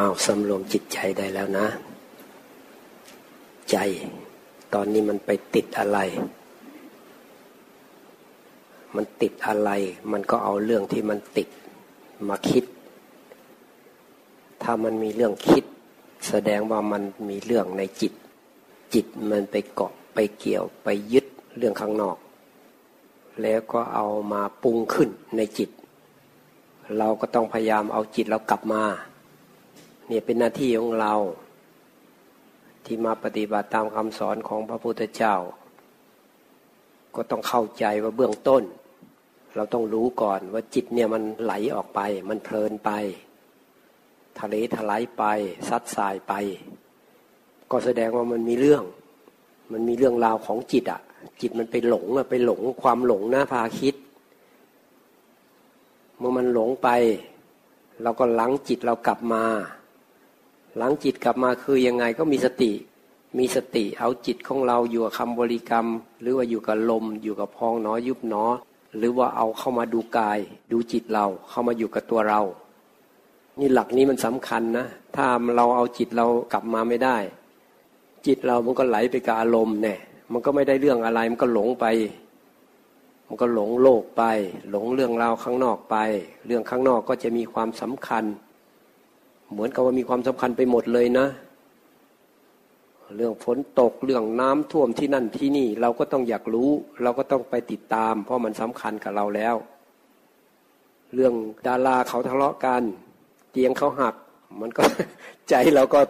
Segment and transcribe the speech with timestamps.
[0.00, 1.66] อ้าวสำรวมจิตใจได้แล้วนะ
[3.70, 3.76] ใจ
[4.74, 5.98] ตอนนี้มันไปติดอะไร
[8.96, 9.70] มันติดอะไร
[10.12, 11.48] มันก็เอาเรื่องที่มันติด
[12.28, 12.64] มาคิด
[14.62, 15.64] ถ้ามันมีเรื่องคิด
[16.28, 18.12] แสดงว่ามันมีเรื่องในจิต
[18.94, 22.16] จิตมันไปเกาะไปเกี่ยวไปยึดเรื่องข้างนอก
[23.42, 25.70] แล้วก็เอามาปรุงขึ้นในจิต
[26.98, 28.82] เราก็ต้องพยายามเอาจิตเรากลับมา
[30.08, 31.14] เนี่ยเป็นหน้าที่ของเรา
[32.84, 35.34] ที่มาปฏิบัติตามคำสอนของพระพุทธเจ้า
[37.14, 38.62] ก็ต้องเข้าใจว่าเบื้องต้น
[39.56, 42.90] เราต้องรู้ก่อนว่าจิตเนี่ยมันไหลออกไป มันเพลินไป
[44.40, 45.22] ทะเลถลายไป
[45.68, 46.32] ซัดสายไป
[47.70, 48.84] ก็แสดงว่ามันมีเรื่อง
[49.72, 51.00] มันมีเรื่องราวของจิตอะ
[51.40, 53.94] จิตมันไปหลงอะไปหลงความหลงนะพาคิด
[56.18, 56.88] เมื่อมันหลงไป
[58.02, 59.44] เราก็ล้างจิตเรากลับมา
[60.78, 62.72] หลังจิตกลับมาคือยังไงก็มีสติ
[63.38, 65.86] มีสติเอาจิตของเราอยู่กับคำบริกรรม
[66.20, 68.44] หรือว่าอยู่กับลม อยู่กับพองน้อยุบหนอ
[68.96, 70.38] หรือว่าเอาเข้ามาดูกาย
[70.72, 72.40] ดูจิตเราเข้ามาอยู่กับตัวเรา
[73.58, 75.24] นี่หลักนี้มันสำคัญนะ ถ้า
[75.56, 77.16] เราเอาจิตเรากลับมาไม่ได้
[78.26, 79.98] จิตเรามันก็ไหลไปกับอารมณ์เนี่ย
[80.32, 81.86] มันก็ไม่ได้เรื่องอะไรมันก็หลงไป
[83.26, 84.22] มันก็หลงโลกไป
[84.70, 85.96] หลงเรื่องราวข้างนอกไป
[86.46, 88.24] เรื่องข้างนอกก็จะมีความสำคัญ
[89.52, 91.26] เหมือนกับว่ามีความสำคัญไปหมดเลยนะ
[93.16, 96.70] เรื่องฝนตกเรื่องน้ำท่วมที่นั่นที่นี่เราก็ต้องอยากรู้
[97.02, 99.56] เราก็ต้องไปติดตาม เพราะมันสำคัญกับเราแล้ว
[101.14, 101.34] เรื่อง
[101.66, 102.82] ดาราเขาทะเลาะกัน
[103.50, 104.14] เตียงเขาหัก
[104.60, 104.82] มันก็
[105.48, 106.00] ใจเราก็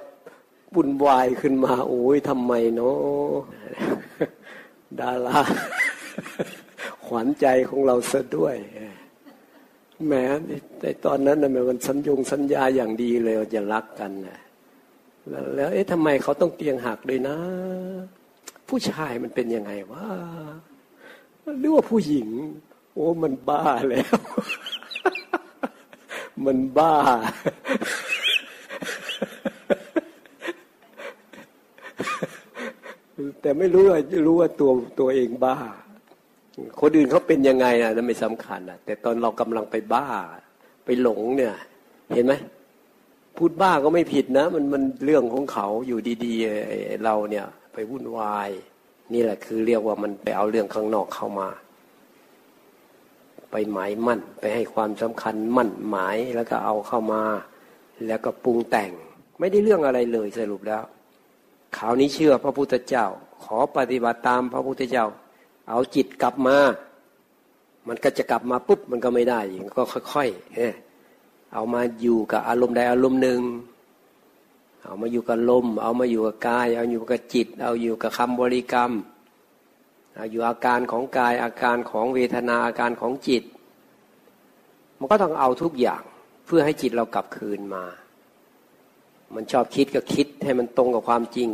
[0.74, 2.96] บุญวายขึ้นมา โอ้ยทำไมเนาะ
[5.00, 5.40] ดารา
[7.06, 8.56] ขวัญใจของเราซะด้วย
[10.06, 10.24] แม้
[10.80, 14.38] ในตอนนั้นนะมันสัญญงสัญญาอย่างดีเลยจะรักกันนะ
[15.54, 17.36] แล้วเอ๊ะทำไมเขาต้องเตียงหักเลยนะ
[18.68, 20.04] ผู้ชายมันเป็นยังไงวะ
[21.58, 22.28] หรือว่าผู้หญิง
[22.94, 24.16] โอ้มันบ้าแล้ว
[26.44, 26.94] มันบ้า
[33.40, 35.56] แต่ไม่รู้ว่ารู้ว่าตัวตัวเองบ้า
[36.80, 40.08] คนอื่นเขาเป็นยังไงอะนั่นไม่สำคัญอะแต่ตอนเรากำลังไปบ้า
[40.84, 41.54] ไปหลงเนี่ย
[42.14, 42.34] เห็นไหม
[43.36, 48.50] พูดบ้าก็ไม่ผิดนะ มันมันเรื่องของเขาอยู่ดีๆเราเนี่ย ไปวุ่นวาย
[49.12, 51.48] นี่แหละคือเรียกว่ามันไปเอาเรื่องข้างนอกเข้ามา
[53.50, 57.22] ไปหมายมั่น ไปให้ความสำคัญมั่นหมายแล้วก็เอาเข้ามา
[58.06, 58.92] แล้วก็ปรุงแต่ง
[59.38, 60.82] ไม่ได้เรื่องอะไรเลยสรุปแล้ว
[61.76, 63.06] ข่าวนี้เชื่อพระพุทธเจ้า
[63.44, 65.06] ขอปฏิบัติตามพระพุทธเจ้า
[65.68, 66.56] เอาจิตกลับมา
[67.88, 73.40] มันก็จะกลับมาปุ๊บมันก็ไม่ได้อย่างก็ค่อยๆเอามาอยู่กับอารมณ์ใดอารมณ์หนึ่ง
[74.84, 78.92] เอามาอยู่กับลม เอามาอยู่กับกาย เอาอยู่กับจิต เอาอยู่กับคำบริกรรม
[80.14, 83.44] เอาอยู่อาการของกายอาการของเวทนาอาการของจิต
[84.98, 86.02] มันก็ต้องเอาทุกอย่าง
[86.46, 87.84] เพื่อให้จิตเรากลับคืนมา
[89.34, 91.48] มันชอบคิดก็คิดให้มันตรงกับความจริง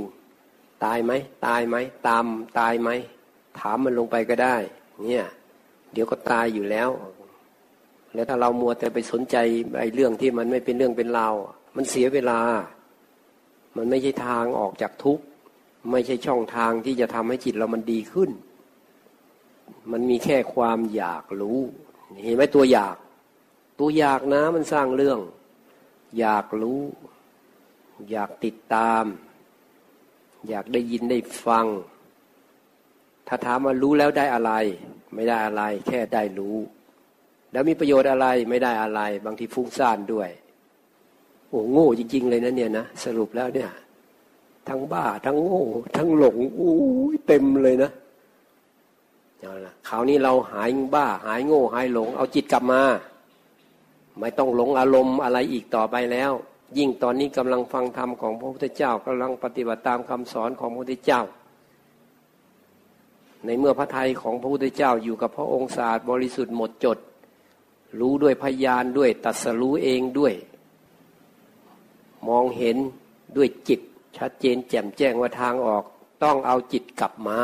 [0.84, 1.12] ตายไหม
[1.46, 1.76] ตายไหม
[2.08, 2.24] ตาม
[2.58, 2.90] ตายไหม
[3.58, 4.56] ถามมันลงไปก็ได้
[5.04, 5.26] เนี่ย
[5.92, 6.90] เดี๋ยวก็ตายอยู่แล้ว
[8.14, 9.36] แล้วถ้าเรามัวแต่ไปสนใจ
[9.78, 11.34] ไอ้เรื่องที่มันไม่เป็นเรื่องเป็นราว
[11.76, 12.40] มันเสียเวลา
[13.76, 15.24] มันไม่ใช่ทางออกจากทุกข์
[15.90, 18.30] ไม่ใช่ช่องทางที่จะทำให้จิตเรามันดีขึ้น
[19.92, 21.60] มันมีแค่ความอยากรู้
[22.22, 22.96] เห็นไหมตัวอยาก
[23.78, 25.20] ตัวอยากนะมันสร้างเรื่อง
[26.18, 26.82] อยากรู้
[28.10, 29.04] อยากติดตาม
[30.48, 31.66] อยากได้ยินได้ฟัง
[33.28, 34.52] ถ้าถามว่ารู้แล้วได้อะไร
[35.14, 36.56] ไม่ได้อะไร แค่ได้รู้
[37.52, 40.28] แล้วมีประโยชน์อะไรไม่ได้อะไร บางทีฟุ้งซ่านด้วย
[41.48, 43.70] โอ้โง่จริง ๆ เลยนะเนี่ยนะสรุปแล้วเนี่ย
[44.68, 45.64] ทั้งบ้าทั้งโง่
[45.96, 46.72] ทั้งหลงอู้
[47.26, 47.90] เต็มเลยนะ
[49.40, 52.82] เอาละคราวนี้เราหายบ้า หายโง่หายหลง เอาจิตกลับมา
[54.18, 56.32] ไม่ต้องหลงอารมณ์อะไรอีกต่อไปแล้ว
[56.78, 61.22] ยิ่งตอนนี้กำลังฟังธรรมของพระพุทธเจ้ากำลังปฏิบัติตามคำสอนของพระพุทธเจ้า
[63.44, 66.98] ในเมื่อพระทัยของพระพุทธเจ้าอยู่กับพระองค์ศาสตร์บริสุทธิ์หมดจด
[68.00, 70.34] รู้ด้วยพยานด้วยตัดสรู้เองด้วย
[72.28, 72.76] มองเห็น
[73.36, 73.80] ด้วยจิต
[74.18, 75.84] ชัดเจนแจ่มแจ้งว่าทางออก
[76.22, 77.40] ต้องเอาจิตกลับมา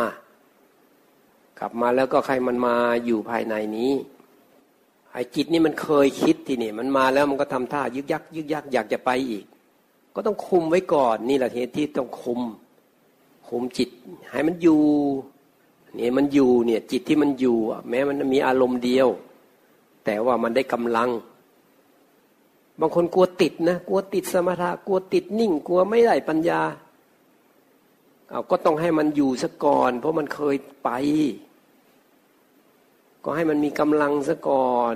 [1.58, 3.92] กลับมาแล้วก็ใครมันมาอยู่ภายในนี้
[5.12, 9.44] ไอ้จิตนี่มันเคยคิดทีนี่ มันมาแล้วมันก็ทำท่ายึกยักยึกยักอยากจะไปอีก
[10.14, 12.40] ก็ต้องคุมไว้ก่อนนี่แหละเหตุที่ต้องคุม
[13.48, 13.90] คุมจิต
[14.30, 14.80] ให้มันอยู่
[15.94, 17.56] เนี่ยมันอยู่เนี่ยจิตที่มันอยู่
[17.88, 19.08] แม้มันมีอารมณ์เดียว
[20.04, 21.10] แต่ว่ามันได้กำลัง
[22.80, 26.62] บางคนกลัวติดนะกลัวติดสมถะกลัวติดนิ่ง กลัวไม่ได้ปัญญา
[28.28, 30.90] เอาก็ต้องให้มันอยู่ซะก่อน เพราะมันเคยไป
[33.24, 34.94] ก็ให้มันมีกำลังซะก่อน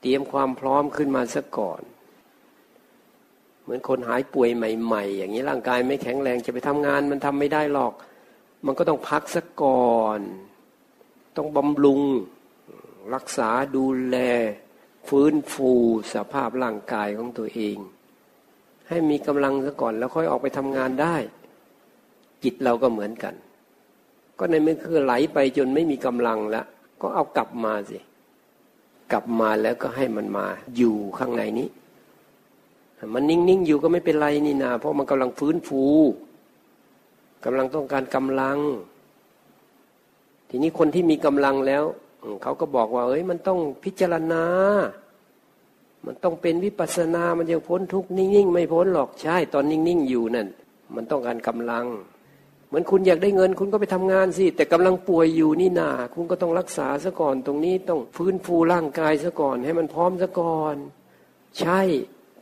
[0.00, 1.80] เตรียมความพร้อมขึ้นมาซะก่อน
[3.62, 7.92] เหมือนคนหายป่วยใหม่ ๆ อย่างนี้ร่างกายไม่แข็งแรงจะไปทำงานมันทำไม่ได้หรอก
[8.66, 10.20] มันก็ต้องพักซะก่อน
[11.36, 12.00] ต้องบำรุง
[13.14, 14.16] รักษาดูแล
[15.08, 15.70] ฟื้นฟู
[16.14, 17.76] สภาพร่างกายของตัวเอง
[18.88, 21.16] ให้มีกำลังซะก่อนแล้วค่อยออกไปทำงานได้
[22.42, 23.34] จิตเราก็เหมือนกัน
[24.38, 26.66] ก็ในเมื่อคือไหลไปจนไม่มีกำลังแล้ว
[27.00, 27.98] ก็เอากลับมาสิ
[29.12, 30.46] กลับมาแล้วก็ให้มันมา
[30.76, 31.68] อยู่ข้างในนี้
[33.14, 35.82] มันนิ่งๆอยู่ก็ไม่เป็นไรนี่นา เพราะมันกำลังฟื้นฟู
[37.44, 38.58] กำลังต้องการกำลัง
[40.48, 41.84] ทีนี้คนที่มีกำลังแล้ว
[42.42, 44.44] เขาก็บอกว่า เอ้ย มันต้องพิจารณา
[46.06, 50.48] มันต้องเป็นวิปัสสนา มันยังพ้นทุกนิ่งๆไม่พ้นหรอกใช่ ตอนนิ่งๆอยู่นั่น
[50.94, 51.86] มันต้องการกำลัง
[52.68, 60.76] เหมือนคุณอยากได้เงิน คุณก็ไปทำงานสิ แต่กำลังป่วยอยู่นี่นาคุณก็ต้องรักษาซะก่อน ตรงนี้ต้องฟื้นฟูร่างกายซะก่อน ให้มันพร้อมซะก่อน
[61.60, 61.80] ใช่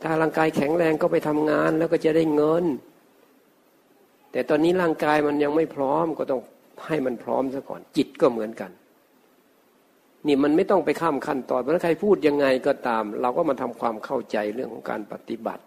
[0.01, 2.65] ถ้าร่างกายแข็งแรงก็ไปทำงานแล้วก็จะได้เงิน
[4.33, 6.41] แต่ตอนนี้ร่างกายมันยังไม่พร้อมก็ต้อง
[6.85, 8.71] ให้มันพร้อมซะก่อน จิตก็เหมือนกัน
[10.27, 15.63] นี่มันไม่ต้องไปข้ามขั้นตอนเพราะใครพูดยังไงก็ตาม เราก็มาทำความเข้าใจเรื่องของการปฏิบัติ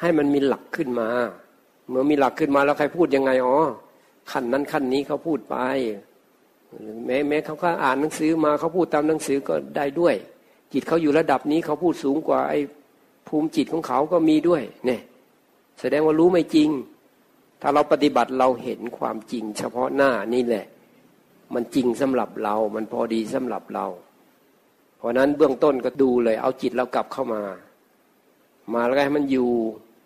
[0.00, 1.08] ให้มันมีหลักขึ้นมา
[1.88, 3.56] เมื่อมีหลักขึ้นมาแล้วใครพูดยังไงอ๋อ
[4.32, 5.56] ขั้นนั้นขั้นนี้เขาพูดไป
[7.06, 10.14] แม้แม้เขาก็อ่านหนังสือมาเขาพูดตามหนังสือก็ได้ด้วย
[10.72, 12.58] จิตเขาอยู่ระดับนี้เขาพูดสูงกว่าไอ้
[13.28, 15.00] ภูมิจิตของเขาก็มีด้วย เนี่ย
[15.80, 16.68] แสดงว่ารู้ไม่จริง
[17.60, 20.66] ถ้าเราปฏิบัติเราเห็นความจริง เฉพาะหน้านี่แหละ
[21.54, 23.86] มันจริงสำหรับเรา มันพอดีสำหรับเรา
[24.96, 27.42] เพราะนั้นเบื้องต้นก็ดูเลย เอาจิตเรากลับเข้ามา
[28.74, 29.50] มาแล้วให้มันอยู่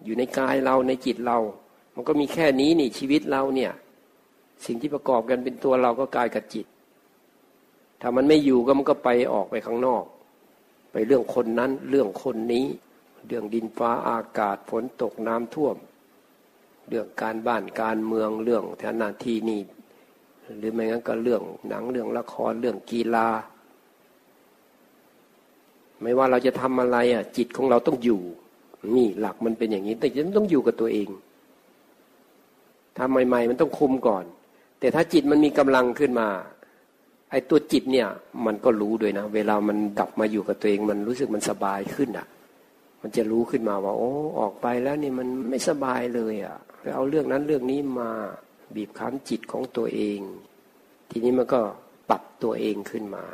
[0.04, 1.38] อยู่ในกายเราในจิตเรา
[1.94, 3.72] มันก็มีแค่นี้นี่ชีวิตเราเนี่ย
[4.66, 6.66] สิ่งที่ประกอบกันเป็นตัวเราก็กายกับจิต
[8.00, 10.04] ถ้ามันไม่อยู่ก็มันก็ไปออกไปข้างนอก
[10.92, 12.66] ไปเรื่องคนนั้นเรื่องคนนี้
[13.26, 15.76] เรื่องดินฟ้าอากาศฝนตกน้ำท่วม
[16.88, 19.61] เรื่องการบ้านการเมืองเรื่องฐานาที่นี่
[20.58, 23.29] หรือไม่งั้นก็เรื่องหนังเรื่องละครเรื่องกีฬา
[26.02, 28.20] ไม่ว่าเราจะทำอะไรอะ จิตของเราต้องอยู่
[28.96, 31.08] นี่หลักมันเป็นอย่างนี้ แต่ยังต้องอยู่กับตัวเอง
[32.99, 34.25] ทำใหม่ ๆ มันต้องคุมก่อน
[34.81, 36.29] แต่ถ้าจิตมันมีกำลังขึ้นมา
[37.31, 38.08] ไอ้ตัวจิตเนี่ย
[38.46, 42.26] มันก็รู้ด้วยนะ เวลามันกลับมาอยู่กับตัวเอง มันรู้สึกมันสบายขึ้นอะ
[43.02, 48.10] มันจะรู้ขึ้นมาว่า โอ้ ออกไปแล้วนี่มันไม่สบายเลยอะ ไปเอาเรื่องนั้นเรื่องนี้มา
[48.75, 50.20] บีบคั้นจิตของตัวเอง
[51.10, 51.60] ทีนี้มันก็
[52.10, 53.25] ปรับตัวเองขึ้นมา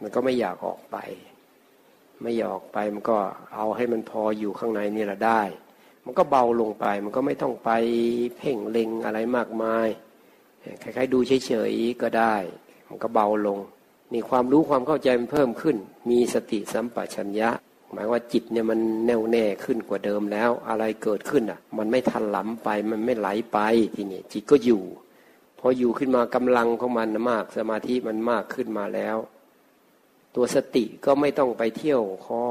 [0.00, 0.96] มันก็ไม่อยากออกไป
[2.22, 3.16] ไม่อยากออกไปมันก็
[3.54, 5.42] เอาให้มันพออยู่ข้างในนี่แหละได้
[6.04, 7.70] มันก็เบาลงไป มันก็ไม่ต้องไป
[8.36, 9.88] เพ่งเล็งอะไรมากมาย
[10.82, 12.34] คล้ายๆดูเฉยๆก็ได้
[12.88, 13.58] มันก็เบาลง
[14.12, 15.76] นี่ความรู้ความเข้าใจมันเพิ่มขึ้น
[16.10, 17.50] มีสติสัมปชัญญะ
[17.94, 23.58] หมายว่าจิตเนี่ยมันแน่วแน่ขึ้นกว่าเดิมแล้ว อะไรเกิดขึ้นอะ มันไม่ทันหลำไปมันไม่ไหลไป
[23.94, 24.82] ทีนี้จิตก็อยู่
[25.58, 29.16] พออยู่ขึ้นมากำลังของมันมาก สมาธิมันมากขึ้นมาแล้ว
[30.34, 32.48] ตัวสติก็ไม่ต้องไปเที่ยวคอ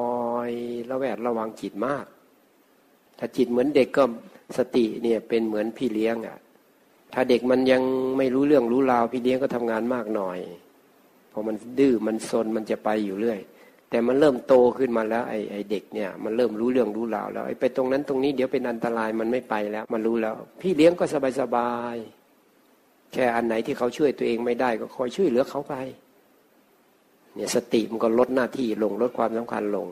[0.50, 0.52] ย
[0.90, 2.06] ระแวดระวังจิตมาก
[3.20, 4.04] ถ้าจิตเหมือนเด็กก็
[4.58, 6.38] สติเนี่ยเป็นเหมือนพี่เลี้ยงอะ
[7.14, 7.82] ถ้าเด็กมันยัง
[8.18, 10.40] ไม่รู้เรื่องรู้ราวพี่เลี้ยงก็ทำงานมากหน่อย
[11.32, 13.40] พอมันดื้อมันซนมันจะไปอยู่เรื่อย
[13.94, 21.96] แต่มันเริ่มโตขึ้นมาแล้วไอ้ไอเด็กเนี่ยมันเริ่มรู้เรื่องรู้ราวแล้วไอ้ไปตรงนั้นตรงนี้เดี๋ยวเป็นอันตรายมันไม่ไปแล้ว มันรู้แล้ว พี่เลี้ยงก็สบายสบาย
[23.14, 25.76] แค่อันไหนที่เขาช่วยตัวเองไม่ได้ก็คอยช่วยเหลือเขาไป
[27.36, 29.88] เนี่ยสติมันก็ลดหน้าที่ลงลดความสำคัญลง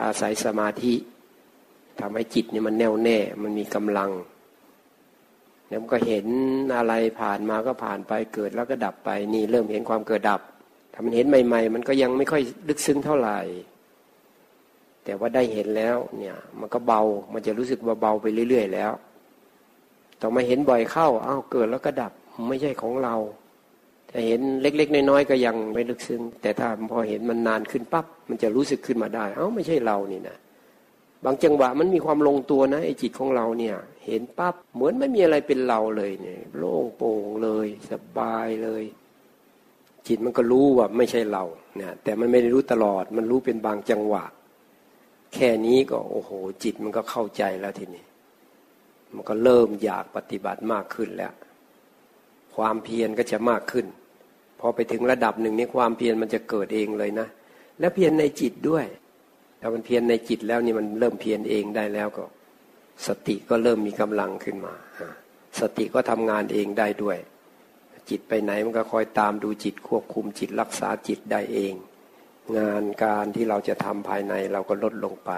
[0.00, 0.94] อาศัยสมาธิ
[2.00, 4.10] ทำให้จิตเนี่ยมันแน่วแน่ มันมีกำลัง
[5.68, 6.26] แล้วก็เห็น
[6.76, 10.42] อะไรผ่านมาก็ผ่านไปเกิดแล้วก็ดับไป นี่เริ่มเห็นความเกิดดับ
[11.04, 13.38] มันเห็นใหม่ ๆ มันก็ยังไม่ค่อยลึกซึ้งเท่าไหร่
[15.04, 17.02] แต่ว่าได้เห็นแล้วเนี่ย มันก็เบา
[17.32, 18.92] มันจะรู้สึกว่าเบาไปเรื่อย ๆ แล้ว
[20.20, 22.12] ต่อมาเห็นบ่อยเข้าอ้าวเกิดแล้วก็ดับ
[22.48, 23.14] ไม่ใช่ของเรา
[24.08, 30.36] แต่เห็นเล็ก ๆ น้อยๆก็ยังไม่ลึกซึ้ง แต่ถ้าพอเห็นมันนานขึ้นปั๊บมันจะรู้สึกขึ้นมาได้ เอ้าไม่ใช่เรานี่นะ
[31.24, 33.76] บางจังหวะมันมีความลงตัวนะไอ้จิตของเราเนี่ย
[34.06, 38.84] เห็นปั๊บเหมือนไม่มีอะไรเป็นเราเลยเนี่ย โล่งโปร่งเลย สบายเลย
[40.08, 41.44] จิตมันก็รู้ว่าไม่ใช่เรา
[41.76, 44.24] เนี่ยแต่มันไม่ได้รู้ตลอด มันรู้เป็นบางจังหวะ
[45.34, 46.30] แค่นี้ก็โอ้โห
[46.64, 48.04] จิตมันก็เข้าใจแล้วทีนี้
[49.14, 51.32] มันก็เริ่มอยากปฏิบัติมากขึ้นแล้ว
[52.54, 53.86] ความเพียรก็จะมากขึ้น
[54.60, 57.28] พอไปถึงระดับหนึ่งนี้ความเพียรมันจะเกิดเองเลยนะ
[57.80, 58.86] และเพียรในจิตด้วย
[59.60, 62.24] ถ้ามันเพียรในจิตแล้วนี่มันเริ่มเพียรเองได้แล้วก็
[63.06, 64.74] สติก็เริ่มมีกำลังขึ้นมา
[65.60, 67.18] สติก็ทำงานเองได้ด้วย
[68.10, 71.74] จิตไปไหนมันก็คอยตามดูจิตควบคุมจิตรักษาจิตได้เอง
[72.58, 75.32] งานการที่เราจะทำภายในเราก็ลดลงไป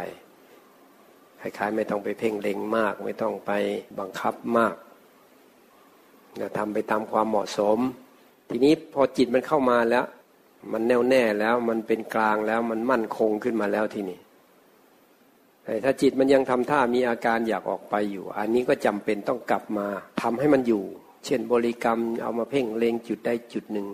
[1.40, 3.50] คล้ายๆไม่ต้องไปเพ่งเล็งมาก ไม่ต้องไป
[3.98, 4.74] บังคับมาก
[6.40, 7.78] จะทำไปตามความเหมาะสม
[8.48, 10.04] ทีนี้พอจิตมันเข้ามาแล้ว
[10.72, 14.18] มันแน่วแน่แล้วมันเป็นกลางแล้วมันมั่นคงขึ้นมาแล้วทีนี้
[15.64, 19.86] แต่ถ้าจิตมันยังทำท่ามีอาการอยากออกไปอยู่ อันนี้ก็จำเป็นต้องกลับมา
[20.22, 20.84] ทำให้มันอยู่
[21.24, 23.86] เช่นบริกรรมเอามาเพ่งเล็งจุดได้จุดหนึ่ง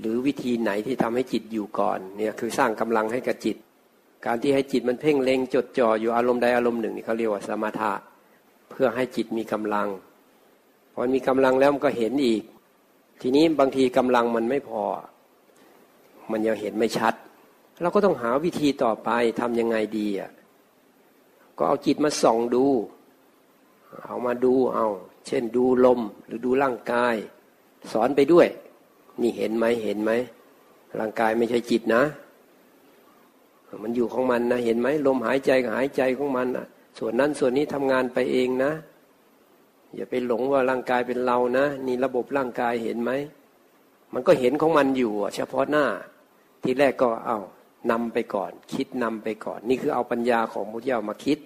[0.00, 3.56] หรือวิธีไหนที่ทำให้จิตอยู่ก่อนเนี่ยคือสร้างกำลังให้กับจิต
[4.26, 7.92] การที่ให้จิตมันเพ่งเล็งจดจ่ออยู่อารมณ์ใดอารมณ์หนึ่งนี่เขาเรียกว่าสมถะ
[8.70, 9.88] เพื่อให้จิตมีกำลัง
[10.92, 12.42] พอมีกำลังแล้วมันก็เห็นอีก
[13.20, 14.82] ทีนี้บางทีกำลังมันไม่พอ
[16.30, 17.14] มันยังเห็นไม่ชัด
[17.82, 19.10] เราก็ต้องหาวิธีต่อไป
[19.40, 20.30] ทำยังไงดีอะ
[21.58, 22.64] ก็เอาจิตมาส่องดู
[24.04, 24.86] เอามาดูเอา
[25.26, 27.14] เช่นดูลมหรือดูร่างกาย
[27.92, 28.48] สอนไปด้วย
[29.22, 30.10] นี่เห็นไหมเห็นไหม
[30.98, 32.02] ร่างกายไม่ใช่จิตนะ
[33.82, 36.66] มันอยู่ของมันนะเห็นไหมลมหายใจกับหายใจของมันนะ
[36.98, 38.72] ส่วนนั้นส่วนนี้ทำงานไปเองนะ
[39.94, 43.10] อย่าไปหลงว่าร่างกายเป็นเรานะ นี่ระบบร่างกายเห็นไหม
[44.14, 45.84] มันก็เห็นของมันอยู่เฉพาะหน้า
[46.62, 47.38] ทีแรกก็เอา
[47.90, 51.38] นำไปก่อน คิดนำไปก่อน นี่คือเอาปัญญาของพุทธเจ้ามาคิด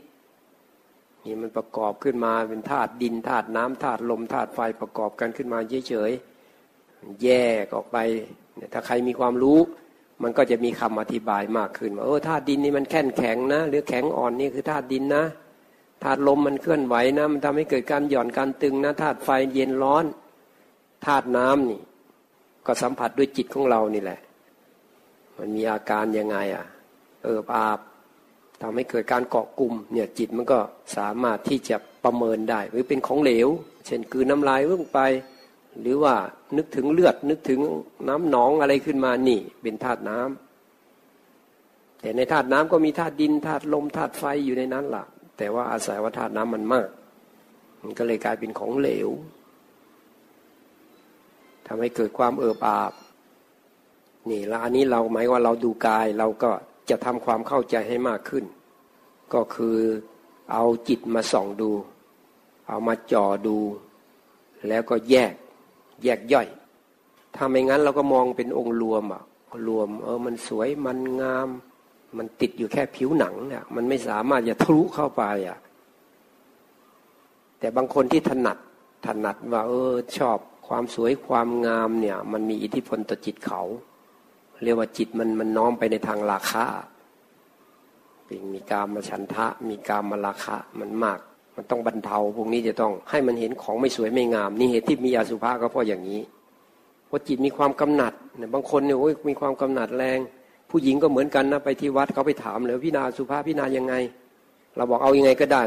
[1.24, 7.28] นี่มันประกอบขึ้นมาเป็นธาตุดินธาตุน้ำธาตุลมธาตุไฟประกอบกันขึ้นมาเฉยๆแย
[7.62, 7.96] กออกไป
[8.72, 9.58] ถ้าใครมีความรู้
[10.22, 15.24] มันก็จะมีคำอธิบายมากขึ้นว่าเออธาตุดินนี่มันแข็งแข็งนะ หรือแข็งอ่อนนี่คือธาตุดินนะ
[16.02, 20.04] ธาตุลมมันเคลื่อนไหวนะมันทำให้เกิดการหย่อนการตึงนะธาตุไฟเย็นร้อน
[21.06, 21.80] ธาตุน้ำนี่
[22.66, 24.20] ก็สัมผัสด้วยจิตของเรานี่แหละ
[25.38, 26.64] มันมีอาการยังไงอะ
[27.22, 27.80] เอออาบ
[28.64, 30.58] ทำให้เกิดการเกาะกลุ่มเนี่ยจิตมันก็
[30.96, 33.48] สามารถที่จะประเมินได้ หรือเป็นของเหลว
[33.86, 35.00] เช่นคือน้ำลายลงไป
[35.80, 36.14] หรือว่า
[36.56, 37.60] นึกถึงเลือดนึกถึง
[38.08, 45.04] น้ำหนองอะไรขึ้นมานี่ เป็นธาตุน้ำแต่ในธาตุน้ำก็มีธาตุดินธาตุลมธาตุไฟอยู่ในนั้นล่ะ
[45.38, 46.88] แต่ว่าอาศัยว่าธาตุน้ำมันมาก
[47.82, 49.08] มันก็เลยกลายเป็นของเหลว
[51.66, 52.92] ทำให้เกิดความเอิบอาบ
[54.30, 56.50] นี่แล้วอันนี้เราหมายว่าเราดูกายเราก็
[56.90, 58.44] จะทำความเข้าใจให้มากขึ้น
[59.34, 59.76] ก็คือ
[60.52, 61.70] เอาจิตมาส่องดู
[62.68, 63.58] เอามาจ่อดู
[64.68, 65.34] แล้วก็แยก
[66.02, 66.48] แยกย่อย
[67.34, 69.22] ถ้าไม่งั้นเราก็มองเป็นองค์รวมอะ
[69.68, 71.48] รวมเออมันสวยมันงาม
[72.16, 75.58] มันติดอยู่แค่ผิวหนังเนี่ยมันไม่สามารถจะทะลุเข้าไปอะ
[77.58, 78.58] แต่บางคนที่ถนัด
[79.06, 80.38] ถนัดว่าเออชอบ
[80.68, 83.62] ความสวยความงามเนี่ย มันมีอิทธิพลต่อจิตเขา
[84.64, 86.64] เรียกว่าจิตมันมันน้อมไปในทางราคะ
[88.24, 91.18] เป็นมีกามมาฉันทะ มีกามมาราคะมันมาก
[91.56, 96.20] มันต้องบรรเทาพวกนี้จะต้องให้มันเห็นของไม่สวยไม่งาม นี่เหตุที่มีอาสุภะก็เพราะอย่างนี้
[97.06, 100.18] เพราะจิตมีความกำหนัดเนี่ยบางคนเนี่ยโอ้ยมีความกำหนัดแรง
[100.70, 103.94] ผู้หญิงก็เหมือนกันนะไปที่วัดเขาไปถามเลยพี่นาสุภาพพี่นายังไง
[104.76, 105.64] เราบอกเอายังไงก็ได้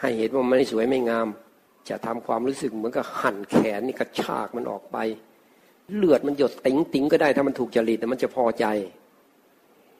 [0.00, 1.28] ให้เห็นว่ามันไม่สวยไม่งาม
[1.88, 4.96] จะทำความรู้สึกเหมือนกับหั่นแขนนี่กระชากมันออกไป
[5.94, 8.66] เลือดมันหยดติ๋งติ๋งก็ได้ถ้ามันถูกจริตแต่มันจะพอใจ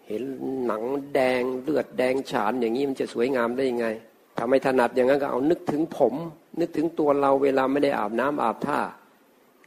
[0.06, 0.22] เห็น
[0.66, 0.82] หนัง
[1.14, 3.86] แดงเลือดแดงฉานอย่างนี้มันจะสวยงามได้ยังไง
[4.38, 6.14] ทำไมถนัดอย่างนั้นก็เอานึกถึงผม
[6.60, 8.78] นึกถึงตัวเราเวลาไม่ได้อาบน้ำอาบท่า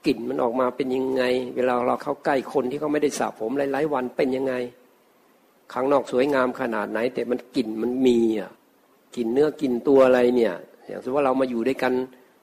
[0.06, 1.24] กลิ่นมันออกมาเป็นยังไง
[1.56, 4.54] เวลาเราเข้าใกล้คนที่เขาไม่ได้สระผมหลายๆวันเป็นยังไง
[5.74, 8.52] ข้างนอกสวยงามขนาดไหน แต่มันกลิ่นมันมีอะ
[9.16, 10.56] กลิ่นเนื้อกลิ่นตัวอะไรเนี่ย
[10.88, 11.94] อย่างสมมติว่าเรามาอยู่ด้วยกัน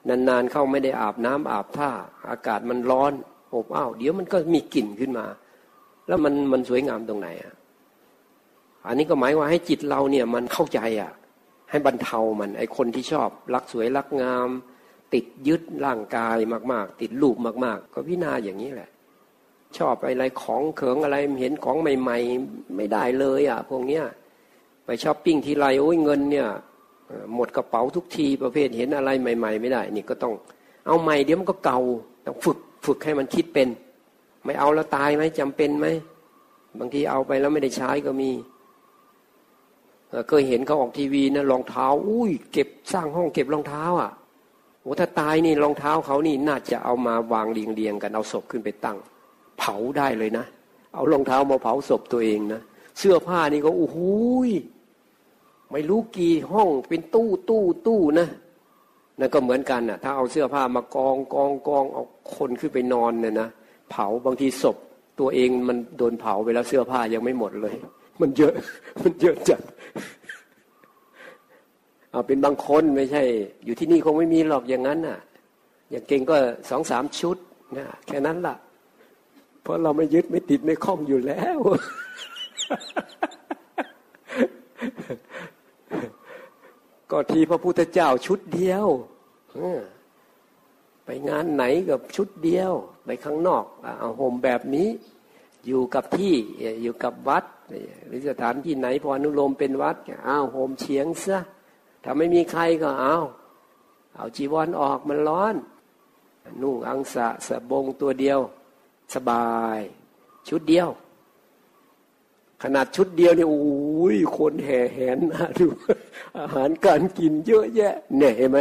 [0.09, 1.89] นานๆเข้าไม่ได้อาบน้ำอาบท่า
[2.29, 3.13] อากาศมันร้อน
[3.53, 5.25] อบอ้าวเดี๋ยวมันก็มีกลิ่นขึ้นมา
[6.07, 7.53] แล้วมันมันสวยงามตรงไหนอะ
[8.87, 11.11] อันนี้ก็หมายว่าให้จิตเราเนี่ยมันเข้าใจอะ
[11.69, 14.49] ให้บรรเทามันไอคนที่ชอบ รักสวยรักงาม
[15.13, 16.37] ติดยึดร่างกาย
[16.71, 18.89] มาก ๆ ติดรูปมาก ๆ ก็พิจารณาอย่างนี้แหละ
[19.77, 24.03] ชอบอะไรของเขิงอะไรเห็นของใหม่ ๆ ไม่ได้เลยอะพวกเนี้ย
[24.85, 26.47] ไปช้อปปิ้งทีไรโอ้ยเงินเนี่ย
[27.35, 30.33] หมดกระเป๋าทุกทีประเภทเห็นอะไรใหม่ ๆ ไม่ได้ นี่ก็ต้อง
[30.85, 31.79] เอาใหม่เดี๋ยวมันก็เก่า
[32.25, 33.67] ต้องฝึก ฝึกให้มันคิดเป็น
[34.45, 35.87] ไม่เอาแล้วตายไหมจำเป็นไหม
[36.79, 38.31] บางทีเอาไปแล้วไม่ได้ใช้ก็มี
[40.29, 44.11] เคยเห็นเขาออกทีวีนะรองเท้า อุ้ย เก็บสร้างห้องเก็บรองเท้า อะ
[44.81, 48.97] โอ้ถ้าตายนี่รองเท้าเขานี่น่าจะเอามาวางเรียงเรียงกันเอาศพขึ้นไปตั้ง
[49.59, 50.45] เผาได้เลยนะ
[50.93, 52.61] เอารองเท้ามาเผาศพตัวเองนะ
[52.97, 53.97] เสื้อผ้านี่ก็โอ้โห
[55.71, 58.27] ไม่รู้กี่ห้องเป็นตู้ตู้ตู้นะ
[59.19, 62.03] นั่นก็เหมือนกันน่ะ ถ้าเอาเสื้อผ้ามากองกองกองเอา
[62.35, 63.49] คนขึ้นไปนอนเนี่ยนะ
[63.91, 64.77] เผาบางทีศพ
[65.19, 67.75] ตัวเองมันโดนเผาไปแล้วเสื้อผ้ายังไม่หมดเลย
[68.21, 68.53] มันเยอะ
[69.01, 69.61] มันเยอะจัด
[72.11, 73.23] เอาเป็นบางคนไม่ใช่
[73.65, 75.19] อยู่ที่นี่คงไม่มีหรอกอย่างนั้นน่ะ
[75.91, 76.35] อย่างเก่งก็
[76.69, 77.37] สองสามชุด
[77.77, 78.55] นะแค่นั้นละ่ะ
[79.61, 81.59] เพราะเราไม่ยึดไม่ติดไม่คล้องอยู่แล้ว
[87.11, 88.87] ก็ทีพระพุทธเจ้าชุดเดียว
[91.05, 92.71] ไปงานไหนกับชุดเดียว
[93.05, 93.65] ไปข้างนอก
[93.99, 94.89] เอาห่มแบบนี้
[95.67, 96.33] อยู่กับที่
[96.83, 97.45] อยู่กับวัด
[98.07, 99.95] หรือสถานที่ไหนพออนุโลมเป็นวัด
[100.27, 101.39] อ้าวห่มเฉียงซะ
[102.03, 103.17] ถ้าไม่มีใครก็เอา
[104.15, 105.55] เอาจีวรออกมันร้อน
[106.61, 108.39] นุ่งอังสะสะบงตัวเดียว
[109.13, 109.47] สบา
[109.77, 109.79] ย
[110.49, 110.89] ชุดเดียว
[112.63, 115.65] ขนาดชุดเดียวเนี่ยโอ้ยคนแห่แหนนะดู
[116.39, 118.59] อาหารการกินเยอะแยะเนี่ยเห็นไหม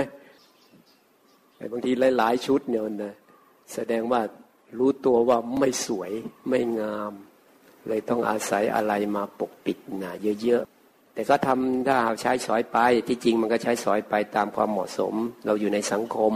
[1.72, 3.14] บางทีหลาย ๆ ชุดเนี่ยนะ
[3.74, 4.20] แสดงว่า
[4.78, 6.12] รู้ตัวว่าไม่สวย
[6.48, 7.12] ไม่งาม
[7.88, 10.12] เลยต้องอาศัยอะไรมาปกปิดนะ
[10.42, 15.14] เยอะๆแต่ก็ทำถ้าใช้สอยไปที่จริงมันก็ใช้สอยไปตามความเหมาะสม
[15.46, 16.32] เราอยู่ในสังคม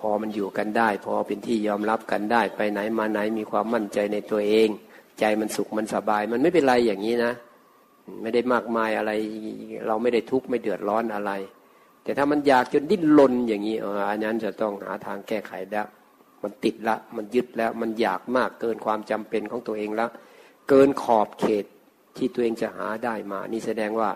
[0.00, 4.68] พอมันอยู่กันได้ พอเป็นที่ยอมรับกันได้ ไปไหนมาไหนมีความมั่นใจในตัวเอง
[5.20, 7.32] ใจมันสุขมันสบาย มันไม่เป็นไรอย่างนี้นะ
[8.22, 9.12] ไม่ได้มากมายอะไร
[9.86, 11.32] เราไม่ได้ทุกข์ไม่เดือดร้อนอะไร
[12.04, 13.76] แต่ถ้ามันอยากจนดิ้นรนอย่างนี้
[14.10, 15.86] อันนั้นจะต้องหาทางแก้ไขแล้ว
[16.42, 20.08] มันติดละ มันยึดแล้ว มันอยากมากเกินความจำเป็นของตัวเองแล้ว
[20.68, 21.64] เกินขอบเขต
[22.16, 24.10] ที่ตัวเองจะหาได้มา นี่แสดงว่า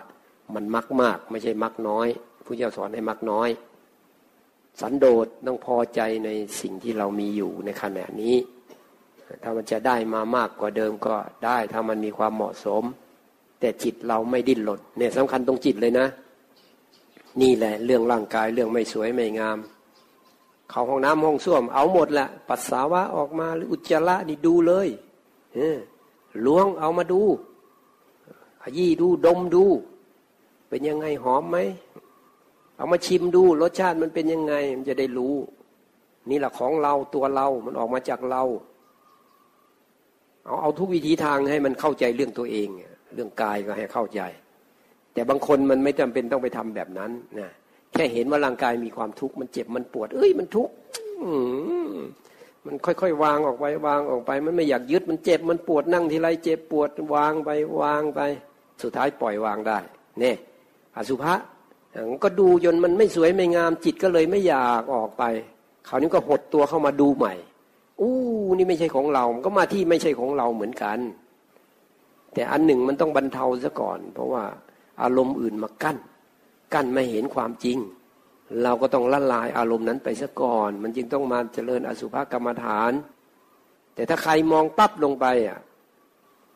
[0.55, 2.07] มันมักมาก ไม่ใช่มักน้อย
[2.45, 3.49] ผู้เจ้าสอนให้มักน้อย
[4.81, 6.29] สันโดษต้องพอใจใน
[6.61, 8.35] สิ่งที่เรามีอยู่ในขณะนี้
[9.43, 11.15] ถ้ามันจะได้มามากกว่าเดิมก็
[11.45, 12.83] ได้ ถ้ามันมีความเหมาะสม
[13.59, 16.07] แต่จิตเราไม่ดิ้นรนเนี่ยสำคัญตรงจิตเลยนะ
[17.41, 19.57] นี่แหละเรื่องร่างกายเรื่องไม่สวยไม่งาม
[20.69, 24.87] เขาห้องน้ำห้องส้วม เอาหมดแหละปัสสาวะออกมาหรืออุจจาระนี่ดูเลย
[25.55, 25.77] เออ
[26.45, 27.21] ล้วงเอามาดู
[28.61, 29.65] ขยี้ดูดมดู
[30.69, 31.57] เป็นยังไงหอมไหม
[32.77, 35.35] เอามาชิมดูรสชาติมันเป็นยังไง มันจะได้รู้
[36.29, 38.43] นี่แหละของเราตัวเรา มันออกมาจากเรา
[40.47, 42.67] เอาเอาทุกวิธีทางให้มันเข้าใจเรื่องตัวเอง
[43.13, 44.21] เรื่องกายก็ให้เข้าใจ
[45.13, 47.49] แต่บางคนมันไม่จำเป็นต้องไปทำแบบนั้นนะ
[47.93, 50.73] แค่เห็นว่าร่างกายมีความทุกข์มันเจ็บมันปวด เอ้ยมันทุกข์
[52.65, 57.49] มันค่อยๆวางออกไปวางออกไป มันไม่อยากยึดมันเจ็บมันปวดนั่งทีไรเจ็บปวดวางไป
[57.81, 58.21] วางไป
[58.81, 59.79] สุดท้ายปล่อยวางได้
[60.19, 60.35] เนี่ย
[60.95, 61.33] อสุภะ
[62.23, 65.23] ก็ดูจนมันไม่สวยไม่งามจิตก็เลยไม่อยากออกไป
[65.87, 67.33] คราวนี้ก็หดตัวเข้ามาดูใหม่
[67.99, 68.15] อู้
[68.57, 70.99] นี่ไม่ใช่ของเรา มันก็มาที่ไม่ใช่ของเราเหมือนกัน
[72.33, 74.43] แต่อันหนึ่งมันต้องบรรเทาซะก่อน เพราะว่า
[75.01, 75.97] อารมณ์อื่นมากั้น
[76.73, 77.77] กั้นไม่เห็นความจริง
[78.63, 82.91] เราก็ต้องละลายอารมณ์นั้นไปซะก่อน มันจึงต้องมาเจริญอสุภกรรมฐาน
[83.95, 85.59] แต่ถ้าใครมองปั๊บลงไปอะ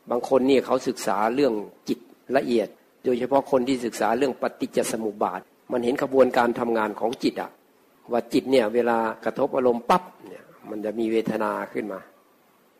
[0.09, 1.53] บางคนเนี่ยเขาศึกษาเรื่อง
[1.89, 1.99] จิต
[2.37, 2.67] ละเอียด
[3.03, 7.51] โดยเฉพาะคนที่ศึกษาเรื่องปฏิจจสมุปบาท มันเห็นขบวนการทำงานของจิตอะ
[8.11, 11.99] ว่าจิตเนี่ยเวลากระทบอารมณ์ปั๊บเนี่ย มันจะมีเวทนาขึ้นมา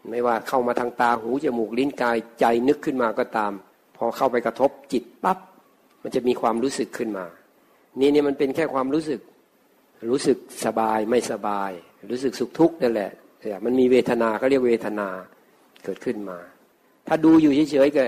[0.10, 3.52] ไม่ว่าเข้ามาทางตาหูจมูกลิ้นกายใจนึกขึ้นมาก็ตาม
[3.98, 5.38] พอเข้าไปกระทบจิตปับ๊บ
[6.04, 7.26] มันจะมีความรู้สึกขึ้นมา
[8.00, 9.22] นี่นี่มันเป็นแค่ความรู้สึก
[10.10, 11.72] รู้สึกสบายไม่สบาย
[12.12, 15.08] รู้สึกสุขทุกข์นั่นแหละแต่มันมีเวทนาเขาเรียกเวทนา
[15.84, 16.38] เกิดขึ้นมา
[17.08, 18.06] ถ้าดูอยู่เฉยๆก็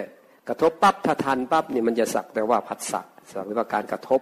[0.48, 4.22] กระทบปั๊บถ้าทันปั๊บเนี่ยมันจะสักแต่ว่าผัสสะสักแต่ว่าการกระทบ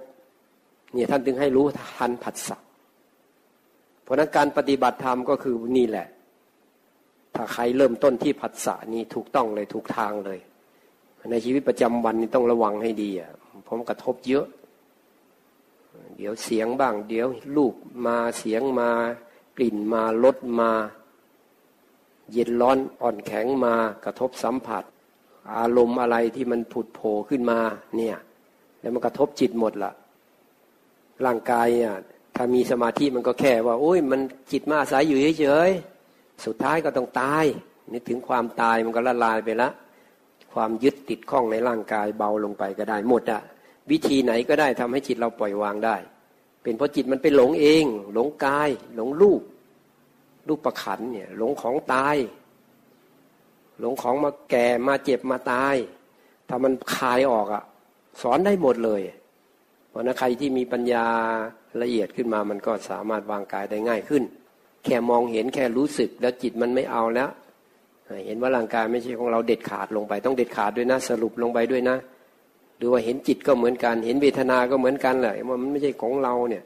[0.94, 1.66] เนี่ยท่านจึงให้รู้
[1.98, 2.58] ทันผัสสะ
[4.04, 6.08] เพราะนั้นการปฏิบัติธรรมก็คือนี่แหละ
[7.36, 10.40] ถ้าใครเริ่มต้นที่ผัสสะนี่ถูกต้องเลยถูกทางเลย
[11.32, 13.32] ในชีวิตประจำวันนี่ต้องระวังให้ดีอะ
[13.64, 14.46] เพราะมันกระทบเยอะ
[16.18, 17.74] เดี๋ยวเสียงบ้าง เดี๋ยวลูก
[18.06, 18.90] มาเสียงมา
[19.58, 20.72] กลิ่นมารสมา
[22.32, 23.74] เย็นร้อนอ่อนแข็งมา
[24.06, 24.84] กระทบสัมผัส
[25.58, 27.60] อารมณ์อะไรที่มันผุดโผล่ขึ้นมา
[27.98, 28.18] เนี่ย
[28.80, 29.92] แล้วมันกระทบจิตหมดละ
[31.26, 31.96] ร่างกายอะ
[32.36, 37.46] ถ้ามีสมาธิมันก็แค่ว่าโอ้ยมันจิตมาอาศัยอยู่เฉยๆสุดท้ายก็ต้องตาย
[37.91, 39.74] นึกถึงความตายมันก็ละลายไปแล้ว
[40.54, 43.41] ความยึดติดข้องในร่างกายเบาลงไปก็ได้หมดอะ
[43.91, 45.96] วิธีไหนก็ได้ทำให้จิตเราปล่อยวางได้
[46.63, 49.41] เป็นเพราะจิตมันไปหลงเอง หลงกาย หลงรูป
[50.48, 52.15] รูปประขันเนี่ย หลงของตาย
[53.80, 55.76] หลงของมาแก่มาเจ็บมาตาย
[56.48, 57.63] ถ้ามันคลายออกอะ
[58.22, 59.02] สอนได้หมดเลย
[59.91, 61.06] เพราะนั้นใครที่มีปัญญา
[61.82, 64.23] ละเอียดขึ้นมามันก็สามารถวางกายได้ง่ายขึ้น
[64.86, 67.30] แค่มองเห็นแค่รู้สึกแล้วจิตมันไม่เอาแล้ว
[68.25, 71.97] เห็นว่าร่างกายไม่ใช่ของเราเด็ดขาดลงไป ต้องเด็ดขาดด้วยนะ สรุปลงไปด้วยนะ
[72.77, 76.63] หรือว่าเห็นจิตก็เหมือนกัน เห็นเวทนา ก็เหมือนกันแหละว่ามันไม่ใช่ของเราเนี่ย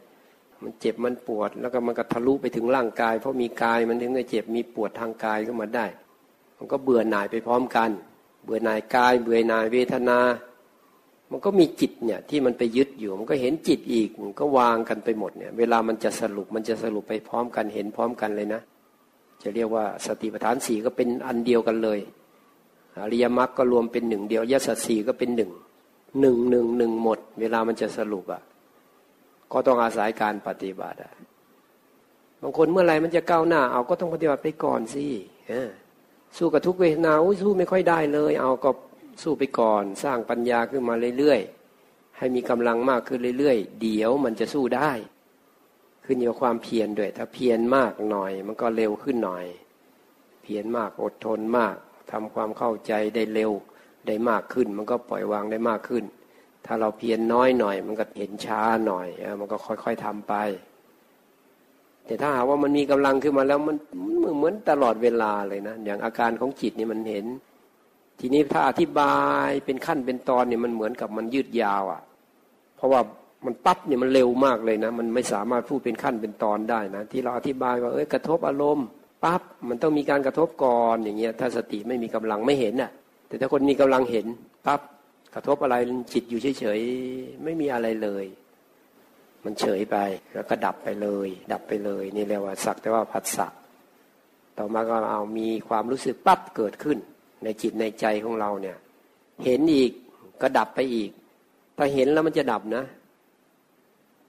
[0.64, 5.86] มันเจ็บมันปวดแล้วก็มันก็ทะลุไปถึงร่างกาย เพราะมีกายมันถึงจะเจ็บมีปวดทางกายก็มาได้
[6.58, 7.90] มันก็เบื่อหน่ายไปพร้อมกัน
[8.44, 10.20] เบื่อหน่ายกาย เบื่อหน่ายเวทนา
[11.32, 18.62] มันก็มีจิตเนี่ยที่มันไปยึดอยู่ มันก็เห็นจิตอีกมันก็วางกันไปหมดเนี่ย เวลามันจะสรุปมันจะสรุปไปพร้อมกันเห็นพร้อมกันเลยนะ
[19.44, 22.00] จะเรียกว่าสติปัฏฐานสี่ก็เป็นอันเดียวกันเลย
[23.02, 25.52] อริยมรรคก็รวมเป็นหนึ่งเดียวยสัตสีก็เป็นหนึ่ง
[26.22, 28.42] หนึ่งหนึ่งหนึ่งหมด เวลามันจะสรุปอะ
[29.52, 31.12] ก็ต้องอาศัยการปฏิบัติอะ
[32.42, 35.06] บางคนเมื่อไหร่มันจะก้าวหน้า เอาก็ต้องปฏิบัติไปก่อนสิ
[36.38, 38.70] สู้กับทุกเวทนาสู้ไม่ค่อยได้เลย เอาก็
[39.22, 44.92] สู้ไปก่อน สร้างปัญญาขึ้นมาเรื่อยๆ ให้มีกำลังมากขึ้นเรื่อยๆ เดี๋ยวมันจะสู้ได้
[46.06, 49.46] ขึ้นอยู่กับความเพียรด้วย ถ้าเพียรมากหน่อย มันก็เร็วขึ้นหน่อย
[50.44, 51.76] เพียรมากอดทนมาก
[52.12, 53.52] ทำความเข้าใจได้เร็ว
[54.08, 56.04] ได้มากขึ้น มันก็ปล่อยวางได้มากขึ้น
[56.66, 59.08] ถ้าเราเพียรนน้อยหน่อย มันก็เห็นช้าหน่อย
[59.40, 60.34] มันก็ค่อยๆทำไป
[62.06, 63.78] แต่ถ้าหากว่ามันมีกำลังขึ้นมาแล้วมัน
[64.38, 67.26] เหมือนตลอดเวลาเลยนะ อย่างอาการของจิตนี่มันเห็น
[68.20, 69.16] ทีนี้ถ้าอธิบา
[69.48, 72.02] ยเป็นขั้นเป็นตอนเนี่ยมันเหมือนกับมันยืดยาวอะ่ะ
[72.78, 73.02] เพราะว่า
[73.46, 78.88] มันปั๊บเนี่ยมันเร็วมากเลยนะ มันไม่สามารถพูดเป็นขั้นเป็นตอนได้นะ ที่เราอธิบายว่าเอ้ยกระทบอารมณ์
[79.24, 82.92] ปั๊บมันต้องมีการกระทบก่อนอย่างเงี้ย ถ้าสติไม่มีกำลังไม่เห็นอะ
[83.28, 84.26] แต่ถ้าคนมีกำลังเห็น
[84.66, 84.82] ปั๊บ
[85.34, 85.76] กระทบอะไร
[86.14, 88.26] จิตอยู่เฉยๆไม่มีอะไรเลย
[89.44, 89.98] มันเฉยไป
[90.34, 93.48] แล้วก็ดับไปเลย ดับไปเลย นี่เรียกว่าสักแต่ว่าผัสสะ
[94.58, 96.98] ต่อมาก็เอามีความรู้สึกปั๊บเกิดขึ้น
[97.46, 98.78] ในจิตในใจของเราเนี่ย
[99.46, 99.92] เห็นอีก
[100.42, 101.10] ก็ดับไปอีก
[101.78, 102.84] ถ้าเห็นแล้วมันจะดับนะ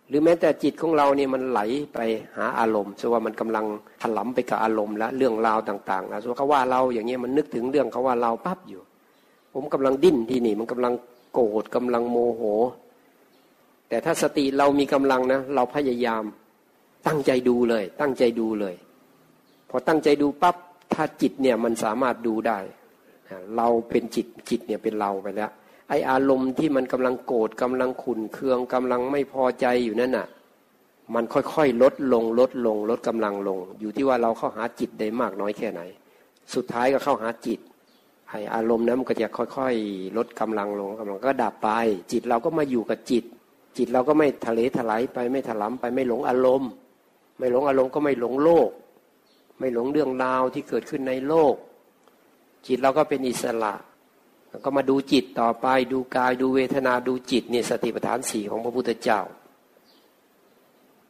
[0.08, 1.60] หรือแม้แต่จิตของเราเนี่ยมันไหล
[1.94, 1.98] ไป
[2.36, 3.64] หาอารมณ์ส่ว่ามันกำลัง
[4.02, 8.80] ถลำไปกับอารมณ์แล้วเรื่องราวต่างๆแล้วส่วนเขาว่าเราอย่างเงี้ยมันนึกถึงเรื่องเขาว่าเราปั๊บอยู่
[9.54, 10.94] ผมกำลังดิ้นที่นี่ มันกำลัง
[11.32, 12.42] โกรธกำลังโมโห
[13.88, 16.22] แต่ถ้าสติเรามีกำลังนะ เราพยายาม
[17.06, 18.74] ตั้งใจดูเลย ตั้งใจดูเลย
[19.70, 20.56] พอตั้งใจดูปั๊บ
[20.94, 22.58] ถ้าจิตเนี่ยมันสามารถดูได้
[23.56, 25.50] เราเป็นจิตจิตเนี่ยเป็นเราไปแล้ว
[25.88, 30.26] ไออารมณ์ที่มันกำลังโกรธกำลังขุนเคืองกำลังไม่พอใจอยู่นั่นน่ะ
[31.14, 35.80] มันค่อยๆลดลงลดลงลดกำลังลง อยู่ที่ว่าเราเข้าหาจิตได้มากน้อยแค่ไหน
[36.54, 37.60] สุดท้ายก็เข้าหาจิต
[38.30, 41.68] ไออารมณ์นั้นมันก็จะค่อยๆ ลดกำลังลงกำลังก็ดับไป
[42.12, 43.24] จิตเราก็มาอยู่กับจิต
[43.76, 46.70] จิตเราก็ไม่ทะเลถลายไปไม่ถลำไปไม่หลงอารมณ์
[47.38, 48.70] ไม่หลงอารมณ์ก็ไม่หลงโลก
[49.58, 51.54] ไม่หลงเรื่องราวที่เกิดขึ้นในโลก
[52.66, 53.74] จิตเราก็เป็นอิสระ
[54.64, 59.20] ก็มาดูจิตต่อไปดูกายดูเวทนาดูจิตเนี่ยสติปัฏฐานสี่ของพระพุทธเจ้า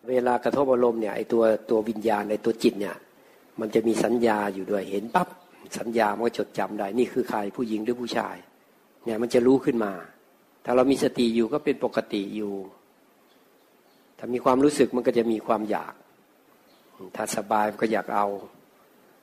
[0.08, 2.96] เวลากระทบอารมณ์เนี่ยไอตัวตัววิญญาณในตัวจิตเนี่ย
[3.60, 5.28] มันจะมีสัญญาอยู่ด้วยเห็นปั๊บ
[5.78, 8.36] สัญญามันก็จดจำได้ นี่คือใครผู้หญิงหรือผู้ชาย
[9.04, 9.92] เนี่ยมันจะรู้ขึ้นมา
[10.64, 12.54] ถ้าเรามีสติอยู่ก็เป็นปกติอยู่
[14.18, 15.94] ถ้ามีความรู้สึกมันก็จะมีความอยาก
[17.16, 18.26] ถ้าสบายมันก็อยากเอา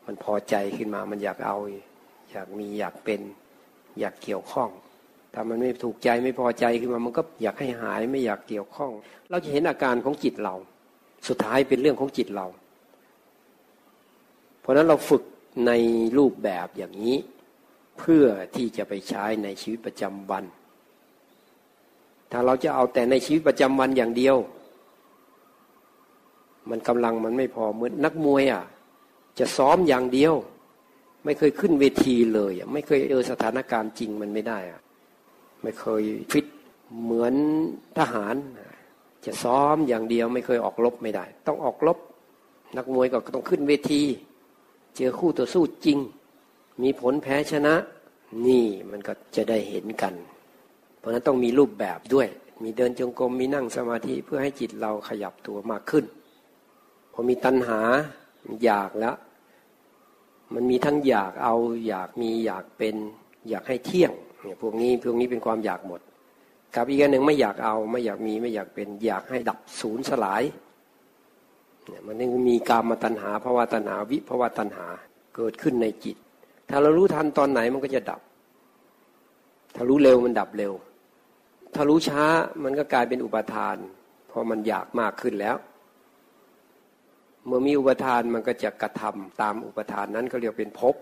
[0.06, 1.58] มันพอใจขึ้นมามันอยากเอา
[2.34, 3.22] อยากมีอยากเป็น
[4.00, 4.70] อยากเกี่ยวข้อง
[5.34, 8.92] ถ้ามันไม่ถูกใจไม่พอใจขึ้นมามันก็อยากให้หายไม่อยากเกี่ยวข้อง
[9.30, 10.56] เราจะเห็นอาการของจิตเรา
[11.28, 12.48] สุดท้ายเป็นเรื่องของจิตเรา
[14.62, 15.24] เพราะนั้นเราฝึก
[15.68, 15.72] ใน
[16.18, 17.18] รูปแบบอย่างนี้
[18.00, 20.46] เพื่อที่จะไปใช้ในชีวิตประจำวัน
[22.32, 24.38] ถ้าเราจะเอาแต่ในชีวิตประจำวันอย่างเดียว
[26.70, 28.64] มันกำลังมันไม่พอเหมือนนักมวยอะ
[29.40, 30.34] จะซ้อมอย่างเดียว
[31.26, 34.82] ไม่เคยขึ้นเวทีเลยไม่เคยเออสถานการณ์จริงมันไม่ได้อะ
[35.64, 36.46] ไม่เคยฟิต
[37.04, 37.34] เหมือน
[37.98, 38.36] ทหาร
[39.26, 41.98] จะซ้อมอย่างเดียวไม่เคยออกรบไม่ได้ ต้องออกรบ
[42.78, 44.02] นักมวยก็ต้องขึ้นเวที
[44.96, 45.98] เจอคู่ต่อสู้จริง
[46.82, 47.76] มีผลแพ้ชนะ
[48.48, 50.14] นี่มันก็จะได้เห็นกัน
[50.98, 52.28] เพราะนั้นต้องมีรูปแบบด้วย
[52.64, 56.06] มีเดินจงกรมมีนั่งสมาธิเพื่อให้จิตเราขยับตัวมากขึ้น
[57.14, 57.80] พอมีตัณหา
[58.64, 59.16] อยากแล้ว
[60.54, 61.56] มันมีทั้งอยากเอา
[61.88, 62.96] อยากมีอยากเป็น
[63.50, 64.12] อยากให้เที่ยง
[64.42, 66.02] เนี่ยพวกนี้พวกนี้เป็นความอยากหมด
[66.76, 70.44] กับอีกอันหนึ่งไม่อยากเอาไม่อยากมีไม่อยากเป็น อยากให้ดับศูนย์สลาย
[71.88, 74.88] เนี่ยมันยังมีกามมาตัณหาภาวะตัณหาวิภาวะตัณหา
[75.36, 76.18] เกิดขึ้นในจิต
[76.70, 78.22] ถ้าเรารู้ทันตอนไหนมันก็จะดับ
[79.76, 80.74] ถ้ารู้เร็วมันดับเร็ว
[81.76, 82.24] ถ้ารู้ช้า
[82.64, 83.76] มันก็กลายเป็นอุปทาน
[84.28, 85.56] เพราะมันอยากมากขึ้นแล้ว
[87.46, 90.96] เมื่อมีอุปทานมันก็จะกระทำตามอุปทานนั้นก็เรียกเป็นภพ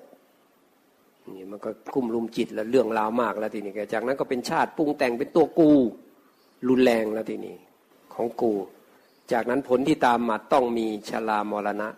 [1.37, 5.71] นี่มันก็คุ้มลุมจิตแล้วเรื่องราวมากแล้วทีนี้จากนั้นก็เป็นชาติปรุงแต่งเป็นตัวกู
[6.69, 7.55] รุนแรงแล้วทีนี้
[8.13, 8.53] ของกู
[9.31, 11.89] จากนั้นผลที่ตามมาต้องมีชรามรณะ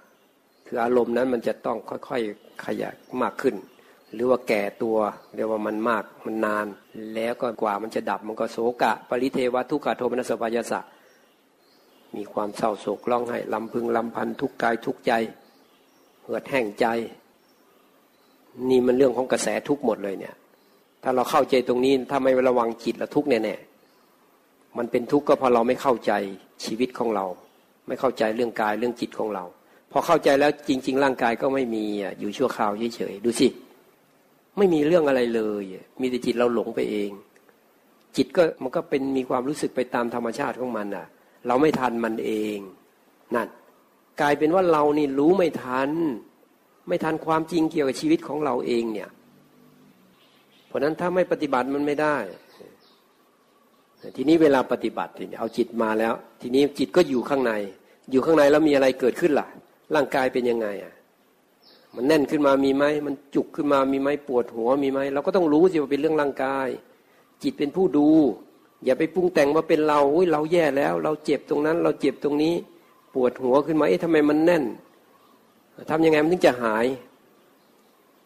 [0.67, 3.55] คืออารมณ์นั้นมันจะต้องค่อยๆขยายมากขึ้น
[4.13, 4.97] หรือว่าแก่ตัว
[5.35, 6.67] เรียกว่ามันมากมันนาน
[7.15, 10.79] แล้วก็กว่ามันจะดับมันก็โศกะ ปริเทวทุกขโทมนัสปายสะ
[12.15, 15.13] มีความเศร้าโศกร้องไห้ลำพึงลำพันทุกกายทุกใจ
[16.21, 16.85] เหือดแห้งใจ
[18.69, 20.35] นี่มันเรื่องของกระแสทุกหมดเลยเนี่ย
[21.03, 26.11] ถ้าเราเข้าใจตรงนี้ถ้าไม่ระวังจิตละทุกแน่ๆมันเป็นทุกข์ก็เพราะเราไม่เข้าใจ
[26.65, 27.25] ชีวิตของเรา
[27.87, 29.43] ไม่เข้าใจเรื่องกายเรื่องจิตของเรา
[29.91, 31.83] พอเข้าใจแล้วจริง ๆ ร่างกายก็ไม่มี
[32.19, 33.47] อยู่ชั่วคราวเฉยๆดูสิ
[34.57, 35.63] ไม่มีเรื่องอะไรเลย
[36.01, 37.11] มีแต่จิตเราหลงไปเอง
[38.15, 41.05] จิตก็มันก็เป็นมีความรู้สึกไปตามธรรมชาติของมันอะ
[41.47, 42.57] เราไม่ทันมันเอง
[43.35, 43.47] นั่น
[44.21, 45.89] กลายเป็นว่าเรานี่รู้ไม่ทัน
[46.87, 49.09] ไม่ทันความจริงเกี่ยวกับชีวิตของเราเองเนี่ย
[50.67, 52.17] เพราะนั้นถ้าไม่ปฏิบัติมันไม่ได้
[54.15, 57.53] ทีนี้เวลาปฏิบัติเอาจิตมาแล้ว ทีนี้จิตก็อยู่ข้างใน
[58.11, 59.47] อยู่ข้างในแล้วมีอะไรเกิดขึ้นล่ะ
[59.95, 60.93] ร่างกายเป็นยังไงอะ
[61.95, 66.67] มันแน่นขึ้นมามีไหมมันจุกขึ้นมามีไหมปวดหัวมีไหมเราก็ต้องรู้สิว่าเป็นเรื่องร่างกาย
[67.43, 68.09] จิตเป็นผู้ดู
[68.85, 72.53] อย่าไปปรุงแต่งว่าเป็นเราอุ้ยเราแย่แล้ว เราเจ็บตรงนั้น เราเจ็บตรงนี้
[73.13, 74.63] ปวดหัวขึ้นมาเอ๊ะทำไมมันแน่น
[75.89, 76.85] ทำยังไงมันถึงจะหาย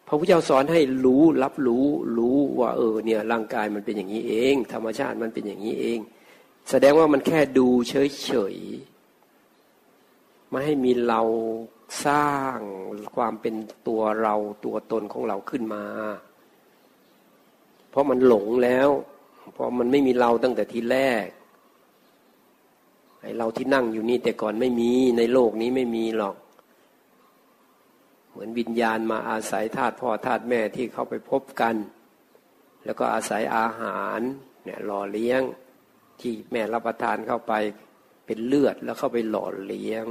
[0.06, 1.86] พระพุทธเจ้าสอนให้รู้รับรู้
[2.18, 5.98] รู้ว่าเออเนี่ยร่างกายมันเป็นอย่างนี้เอง ธรรมชาติมันเป็นอย่างนี้เอง
[6.70, 8.56] แสดงว่ามันแค่ดูเฉยเฉย
[10.48, 11.22] ไม่ให้มีเรา
[12.06, 12.58] สร้าง
[13.14, 13.54] ความเป็น
[13.86, 15.84] ตัวเราตัวตนของเราขึ้นมา
[17.90, 18.88] เพราะมันหลงแล้ว
[19.58, 21.26] เพราะมันไม่มีเราตั้งแต่ทีแรก
[23.20, 26.36] ไอเราที่นั่งอยู่นี่แต่ก่อนไม่มีในโลกนี้ไม่มีหรอก
[28.30, 31.74] เหมือนวิญญาณมาอาศัยธาตุพ่อธาตุแม่ที่เข้าไปพบกัน
[32.84, 34.20] แล้วก็อาศัยอาหาร
[34.64, 35.42] เนี่ยหล่อเลี้ยง
[36.20, 37.52] ที่แม่รับประทานเข้าไป
[38.26, 40.06] เป็นเลือดแล้วเข้าไปหล่อเลี้ยง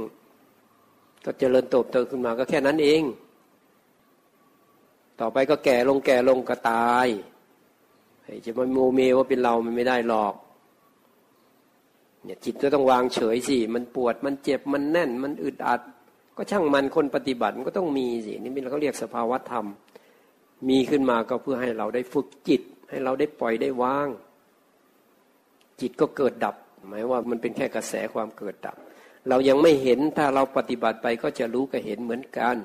[1.24, 3.02] ก็เจริญโตบโตขึ้นมาก็แค่นั้นเอง
[5.20, 7.08] ต่อไปก็แก่ลงแก่ลงก็ตาย
[8.46, 10.34] จะมาโมเมว่าเป็นเรามันไม่ได้หรอก
[12.24, 15.80] เนี่ยจิตก็ต้องวางเฉยสิมันปวดมันเจ็บมันแน่น มันอึดอัด
[16.36, 19.66] ก็ช่างมันคนปฏิบัติมันก็ต้องมีสินี่เป็นเขาเรียกสภาวธรรม
[20.68, 24.08] มีขึ้นมาก็เพื่อให้เราได้ฝึกจิต ให้เราได้ปล่อยได้วาง
[25.80, 28.76] จิตก็เกิดดับ หมายว่ามันเป็นแค่กระแสความเกิดดับ
[29.28, 32.56] เรายังไม่เห็นถ้าเราปฏิบัติไปก็จะรู้กับเห็นเหมือนกัน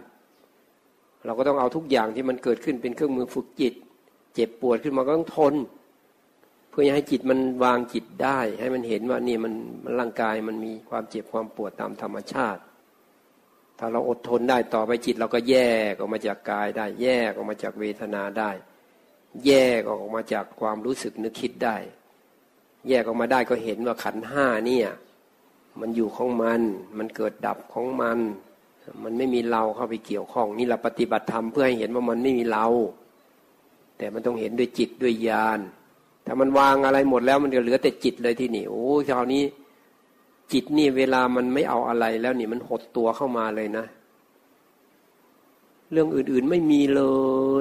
[1.26, 3.73] เราก็ต้องเอาทุกอย่างที่มันเกิดขึ้นเป็นเครื่องมือฝึกจิต
[4.36, 5.54] เจ็บปวดขึ้นมาก็ต้องทน
[6.69, 12.62] เพื่อให้จิตมันวางจิตได้ ให้มันเห็นว่านี่มันมันร่างกายมันมีความเจ็บความปวดตามธรรมชาติ
[13.80, 15.56] ถ้าเราอดทนได้ต่อไปจิตเราก็แย
[15.91, 18.52] กออกมาจากกายได้ แยกออกมาจากเวทนาได้
[19.46, 21.78] แยกออกมาจากความรู้สึกนึกคิดได้
[22.88, 24.89] แยกออกมาได้ก็เห็นว่าขันห้าเนี่ย
[25.80, 26.62] มันอยู่ของมัน
[26.98, 28.19] มันเกิดดับของมัน
[29.04, 32.65] มันไม่มีเราเข้าไปเกี่ยวข้อง นี่เราปฏิบัติธรรมเพื่อให้เห็นว่ามันไม่มีเรา
[34.04, 35.60] แต่มันต้องเห็นด้วยจิตด้วยญาณ
[36.26, 39.44] ถ้ามันวางอะไรหมดแล้วมันจะเหลือแต่จิตเลยที่นี่โอ้คราวนี้
[40.52, 43.86] จิตนี่เวลามันไม่เอาอะไรแล้วนี่มันหดตัวเข้ามาเลยนะ
[45.92, 47.04] เรื่องอื่นๆไม่มีเล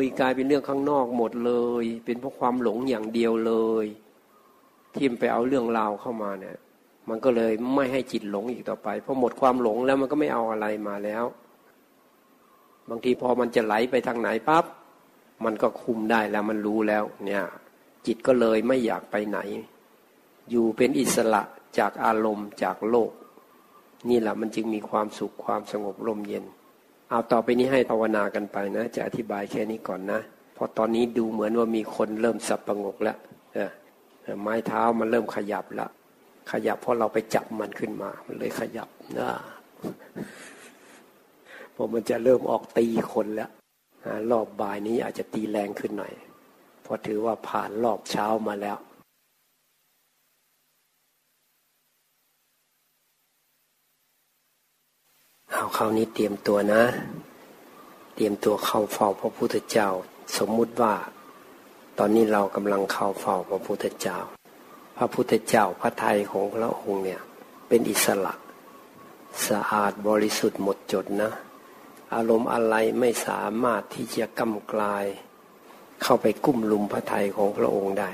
[0.00, 1.52] ย กลายเป็นเรื่องข้างนอกหมดเล
[1.82, 3.86] ย เป็นเพราะความหลงอย่างเดียวเลย
[4.94, 6.56] ที่มไปเอาเรื่องราวเข้ามาเนี่ย
[7.08, 11.24] มันก็เลยไม่ให้จิตหลงอีกต่อไปพอหมดความหลงแล้วมันก็ไม่เอาอะไรมาแล้ว
[12.90, 14.64] บางทีพอมันจะไหลไปทางไหนปั๊บ
[15.44, 17.42] มันก็คุมได้แล้วมันรู้แล้ว เนี่ย
[18.06, 19.38] จิตก็เลยไม่อยากไปไหน
[20.50, 21.42] อยู่เป็นอิสระ
[21.78, 23.10] จากอารมณ์จากโลก
[24.08, 26.44] นี่แหละมันจึงมีความสุขความสงบร่มเย็น
[27.08, 30.20] เอาต่อไปนี้ให้ภาวนากันไปนะ จะอธิบายแค่นี้ก่อนนะ
[30.54, 33.18] เพราะตอนนี้ดูเหมือนว่ามีคนเริ่มสับประงกแล้ว
[34.42, 35.90] ไม้เท้ามันเริ่มขยับล้ว
[36.52, 39.28] ขยับเพราะเราไปจับมันขึ้นมา มันเลยขยับนะ
[41.74, 43.50] พอมันจะเริ่มออกตีคนแล้ว
[44.30, 46.12] รอบบ่ายนี้อาจจะตีแรงขึ้นหน่อย
[46.82, 48.78] เพราะถือว่าผ่านรอบเช้ามาแล้ว
[55.50, 56.82] เอาคราวนี้เตรียมตัวนะ
[58.14, 59.88] เตรียมตัวเข้าเฝ้าพระพุทธเจ้า
[60.38, 60.94] สมมุติว่า
[61.98, 64.18] ตอนนี้เรากำลังเข้าเฝ้าพระพุทธเจ้า
[64.96, 67.20] พระพุทธเจ้าพระไทยของพระองค์เนี่ย
[67.68, 68.34] เป็นอิสระ
[69.48, 71.30] สะอาดบริสุทธิ์หมดจดนะ
[72.14, 75.04] อารมณ์อะไรไม่สามารถที่จะกำกลาย
[76.02, 78.10] เข้าไปกุ้มลุมพระไทยของพระองค์ได้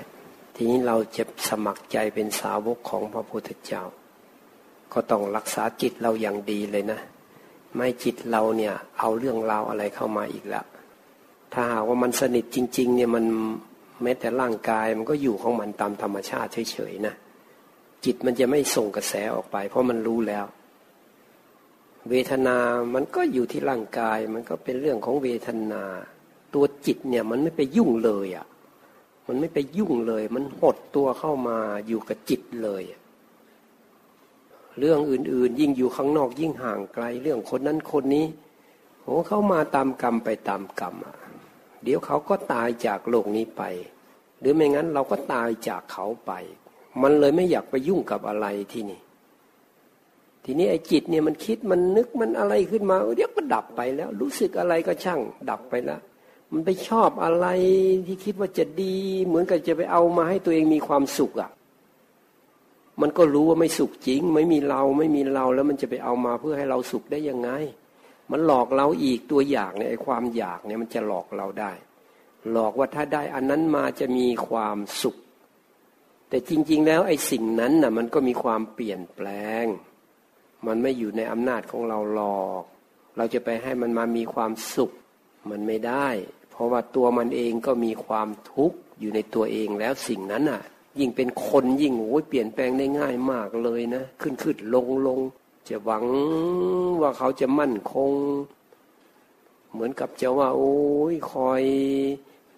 [0.55, 3.85] ทีนี้เราจะสมัครใจเป็นสาวกของพระพุทธเจ้า
[4.93, 7.01] ก็ต้องรักษาจิตเราอย่างดีเลยนะ
[7.75, 10.67] ไม่จิตเราเนี่ยเอาเรื่องราวอะไรเข้ามาอีกแล้ว
[11.53, 13.25] ถ้าหากว่ามันสนิทจริง ๆ เนี่ยมัน
[14.03, 17.15] แม้แต่ร่างกายมันก็อยู่ของมันตามธรรมชาติเฉยๆนะ
[18.05, 20.45] จิตมันจะไม่ส่งกระแสออกไป เพราะมันรู้แล้ว
[22.11, 22.57] เวทนา
[22.95, 25.83] มันก็อยู่ที่ร่างกาย มันก็เป็นเรื่องของเวทนา
[26.55, 28.47] ตัวจิตเนี่ยมันไม่ไปยุ่งเลยอะ่ะ
[29.27, 32.83] มันไม่ไปยุ่งเลย มันหดตัวเข้ามาอยู่กับจิตเลย
[34.79, 38.27] เรื่องอื่น ๆ ยิ่งอยู่ข้างนอกยิ่งห่างไกล เรื่องคนนั้นคนนี้
[39.03, 41.17] โอ้เขามาตามกรรมไปตามกรรมอะ
[41.83, 43.63] เดี๋ยวเขาก็ตายจากโลกนี้ไป
[44.41, 46.33] หรือไม่งั้นเราก็ตายจากเขาไป
[47.03, 49.01] มันเลยไม่อยากไปยุ่งกับอะไรที่นี่
[50.51, 56.01] ทีนี้ไอ้จิตเนี่ยมันคิดมันนึกมันอะไรขึ้นมาเดี๋ยวก็ดับไปแล้ว รู้สึกอะไรก็ช่างดับไปแล้ว
[56.53, 57.47] มันไปชอบอะไร
[58.07, 61.51] ที่คิดว่าจะดี เหมือนกับจะไปเอามาให้ตัวเองมีความสุขอะ่ะ
[63.01, 67.51] มันก็รู้ว่าไม่สุขจริง ไม่มีเราไม่มีเราแล้วมันจะไปเอามาเพื่อให้เราสุขได้ยังไง
[68.31, 71.73] มันหลอกเราอีกตัวอย่างเนี่ยไอ้ความอยากเนี่ยมันจะหลอกเราได้
[72.53, 75.17] หลอกว่าถ้าได้อันนั้นมาจะมีความสุข
[76.29, 79.29] แต่จริง ๆ แล้วไอ้สิ่งนั้นน่ะ มันก็มีความเปลี่ยนแปล
[79.65, 79.67] ง
[80.67, 82.63] มันไม่อยู่ในอำนาจของเราหลอก
[83.17, 84.91] เราจะไปให้มันมามีความสุข
[85.51, 86.09] มันไม่ได้
[86.51, 90.63] เพราะว่าตัวมันเองก็มีความทุกข์อยู่ในตัวเองแล้วสิ่งนั้นน่ะ
[90.99, 95.21] ยิ่งเป็นคนยิ่งโอ้ยเปลี่ยนแปลงได้ง่ายมากเลยนะ ขึ้นขึ้นลงลง
[95.69, 96.05] จะหวัง
[97.01, 98.13] ว่าเขาจะมั่นคง
[99.73, 100.77] เหมือนกับจะว่า โอ้
[101.13, 101.63] ยคอย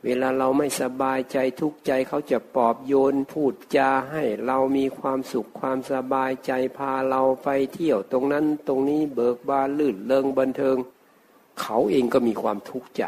[0.04, 10.76] เวลาเราไม่สบายใจทุกข์ใจเขาจะปอบโยนพูดจาให้เรามีความสุขความสบายใจพาเราไปเที่ยวตรงนั้นตรงนี้เบิกบานลื่นเริงบันเทิง
[11.60, 13.04] เขาเองก็มีความทุกข์ใจ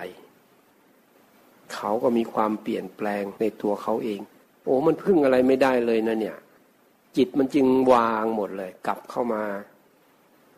[1.74, 4.20] เขาก็มีความเปลี่ยนแปลงในตัวเขาเอง
[4.64, 6.36] โอ้มันพึ่งอะไรไม่ได้เลยนะเนี่ย
[7.16, 9.44] จิตมันจึงวางหมดเลย กลับเข้ามา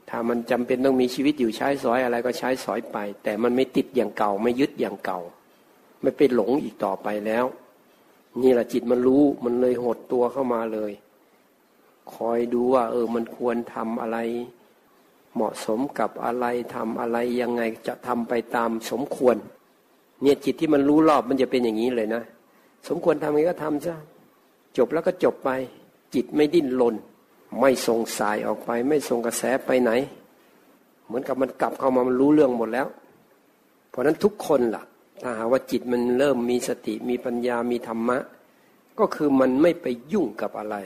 [0.08, 5.20] ถ้ามันจำเป็นต้องมีชีวิตอยู่ใช้สอยอะไรก็ใช้สอยไป แต่มันไม่ติดอย่างเก่าไม่ยึดอย่างเก่า
[6.04, 7.44] ไม่ไปหลงอีกต่อไปแล้ว
[8.42, 10.92] นี่แหละจิตมันรู้มันเลยหดตัวเข้ามาเลย
[12.14, 14.18] คอยดูว่า เออ มันควรทำอะไร
[15.34, 19.36] เหมาะสมกับอะไรทำอะไรยังไงจะทำไปตามสมควร
[20.22, 22.22] เนี่ยจิตที่มันรู้รอบมันจะเป็นอย่างนี้เลยนะ
[22.88, 23.96] สมควรทำไงก็ทำซะ
[24.76, 25.50] จบแล้วก็จบไป
[26.14, 26.94] จิตไม่ดิ้นรน
[27.60, 29.90] ไม่ส่งสายออกไป ไม่ส่งกระแสไปไหน
[31.06, 32.86] เหมือนกับมันกลับเข้ามามันรู้เรื่องหมดแล้ว
[33.90, 34.82] เพราะนั้นทุกคนล่ะ
[35.22, 38.18] ถ้าหาว่าจิตมันเริ่มมีสติมีปัญญามีธรรมะ
[38.98, 40.76] ก็คือมันไม่ไปยุ่งกับอะไร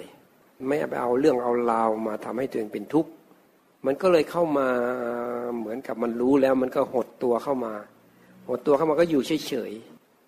[0.67, 3.11] ไม่ไปเอาเรื่องเอาราวมาทำให้ตัวเองเป็นทุกข์
[3.87, 4.69] มันก็เลยเข้ามา
[5.59, 7.75] เหมือนกับมันรู้แล้วมันก็หดตัวเข้ามา
[8.49, 9.73] หดตัวเข้ามาก็อยู่เฉย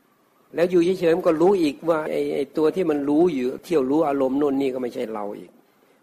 [0.00, 5.50] ๆแล้วอยู่เฉยๆมันก็รู้อีกว่าไอ้ไอ้ตัวที่มันรู้อยู่เที่ยวรู้อารมณ์น่นนี่ก็ไม่ใช่เราอีก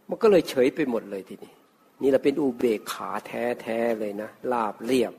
[0.09, 1.53] มันก็เลยเฉยไปหมดเลยทีนี้
[2.01, 5.13] นี่เราเป็นอุเบกขาแท้ๆเลยนะลาบเรียบ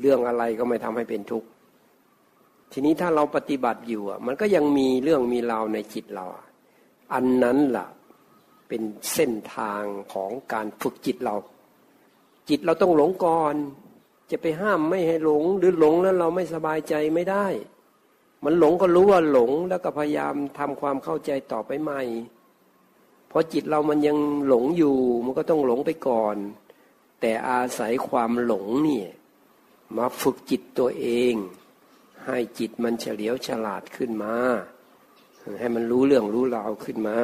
[0.00, 1.48] เรื่องอะไรก็ไม่ทำให้เป็นทุกข์
[2.72, 6.26] ทีนี้ถ้าเราปฏิบัติอยู่อะ มันก็ยังมีเรื่องมีราวในจิตเรา
[7.14, 7.86] อันนั้นล่ะ
[8.68, 8.82] เป็น
[9.12, 9.82] เส้นทาง
[10.12, 11.36] ของการฝึกจิตเรา
[12.48, 13.54] จิตเราต้องหลงก่อน
[14.30, 17.46] จะไปห้ามไม่ให้หลง หรือหลงแล้วเราไม่สบายใจไม่ได้
[18.44, 22.02] มันหลงก็รู้ว่าหลงแล้วก็พยายามทำความเข้าใจต่อไปใหม่
[23.28, 26.36] เพราะจิตเรามันยังหลงอยู่ มันก็ต้องหลงไปก่อน
[27.20, 29.08] แต่อาศัยความหลงเนี่ย
[29.96, 31.34] มาฝึกจิตตัวเอง
[32.26, 34.34] ให้จิตมันเฉลียวฉลาดขึ้นมา
[35.60, 37.18] ให้มันรู้เรื่องรู้ราวขึ้นมา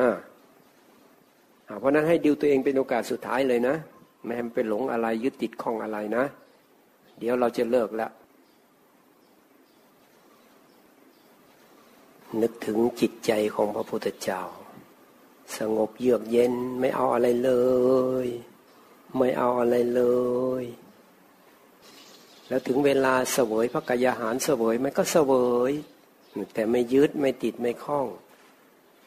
[1.78, 3.76] เพราะนั้นให้ดิวตัวเองเป็นโอกาสสุดท้ายเลยนะ
[4.24, 6.24] ไม่ให้มันไปหลงอะไรยึดติดข้องอะไรนะ
[7.18, 8.10] เดี๋ยวเราจะเลิกแล้ว
[12.40, 14.42] นึกถึงจิตใจของพระพุทธเจ้า
[15.56, 17.50] สงบเยือกเย็นไม่เอาอะไรเล
[18.26, 18.28] ย
[19.16, 20.02] ไม่เอาอะไรเล
[20.62, 20.64] ย
[22.48, 25.32] แล้วถึงเวลาเสวยพระกายาหารเสวยมันก็เสว
[25.70, 25.72] ย
[26.54, 28.06] แต่ไม่ยึดไม่ติดไม่คล้อง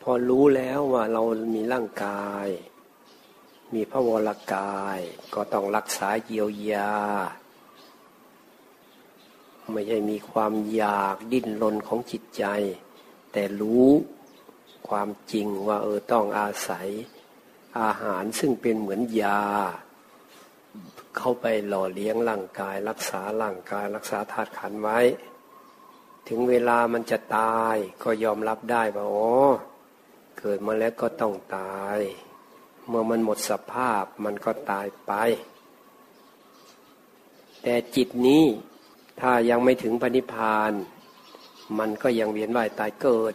[0.01, 1.21] พอรู้แล้วว่าเรา
[1.56, 2.47] มีร่างกาย
[3.73, 4.99] มีพระวรกาย
[5.34, 6.93] ก็ต้องรักษาเยียวยา
[9.71, 12.43] ไม่ใช่มีความอยากดิ้นรนของจิตใจ
[13.32, 13.89] แต่รู้
[14.88, 16.88] ความจริงว่าเออต้องอาศัย
[17.80, 19.41] อาหารซึ่งเป็นเหมือนยา
[21.17, 25.00] เข้าไปหล่อเลี้ยงร่างกาย รักษาร่างกาย รักษาธาตุขันไว้
[26.28, 29.32] ถึงเวลามันจะตายก็ยอมรับได้ว่าโอ้
[30.39, 31.97] เกิดมาแล้วก็ต้องตาย
[32.88, 35.12] เมื่อมันหมดสภาพมันก็ตายไป
[37.64, 38.43] แต่จิตนี้
[39.20, 40.72] ถ้ายังไม่ถึงพระนิพพาน
[41.80, 43.34] มันก็ยังเวียนว่ายตายเกิด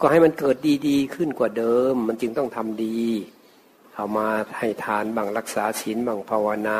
[0.00, 0.56] ก็ให้มันเกิด
[0.88, 3.02] ดี ๆ ขึ้นกว่าเดิม มันจึงต้องทำดี
[3.94, 6.78] เอามาให้ทานบังรักษาศีลบังภาวนา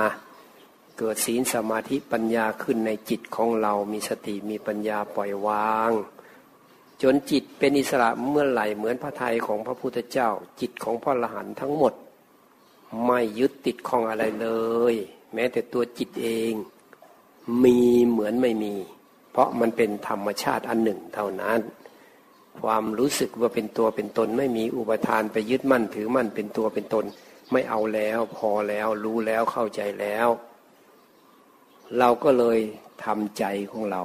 [0.98, 5.90] เกิดศีลสมาธิปัญญาขึ้นในจิตของเรามีสติมีปัญญาปล่อยวาง
[7.02, 10.30] จนจิตเป็นอิสระเมื่อไหร่เหมือนพระทัยของพระพุทธเจ้า
[10.60, 11.92] จิตของพระอรหันต์ทั้งหมด
[13.06, 14.48] ไม่ยึดติดของอะไรเล
[14.92, 14.94] ย
[15.34, 16.52] แม้แต่ตัวจิตเอง
[17.64, 17.78] มี
[18.08, 18.74] เหมือนไม่มี
[19.30, 21.60] เพราะมันเป็นธรรมชาติอันหนึ่งเท่านั้น
[22.60, 27.04] ความรู้สึกว่าเป็นตัวเป็นตนไม่มีอุปทานไปยึดมั่นถือมั่นเป็นตัวเป็นตน
[27.52, 30.28] ไม่เอาแล้วพอแล้วรู้แล้วเข้าใจแล้ว
[31.98, 32.58] เราก็เลย
[33.04, 34.02] ทำใจของเรา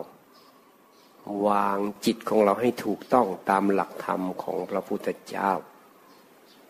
[1.47, 5.51] วางจิตของเราให้ถูกต้องตามหลักธรรมของพระพุทธเจ้า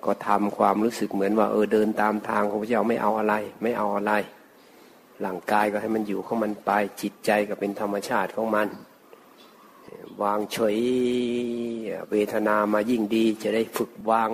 [0.05, 3.33] ก็ทำความรู้สึกเหมือนว่า เออเดินตามทางของพระเจ้าไม่เอาอะไร
[3.63, 4.13] ไม่เอาอะไร
[5.25, 8.67] ร่างกายก็ให้มันอยู่ของมันไปจิตใจก็เป็นธรรมชาติของมัน
[10.23, 10.77] วางเฉย
[12.11, 14.29] เวทนามายิ่งดีจะได้ฝึกวาง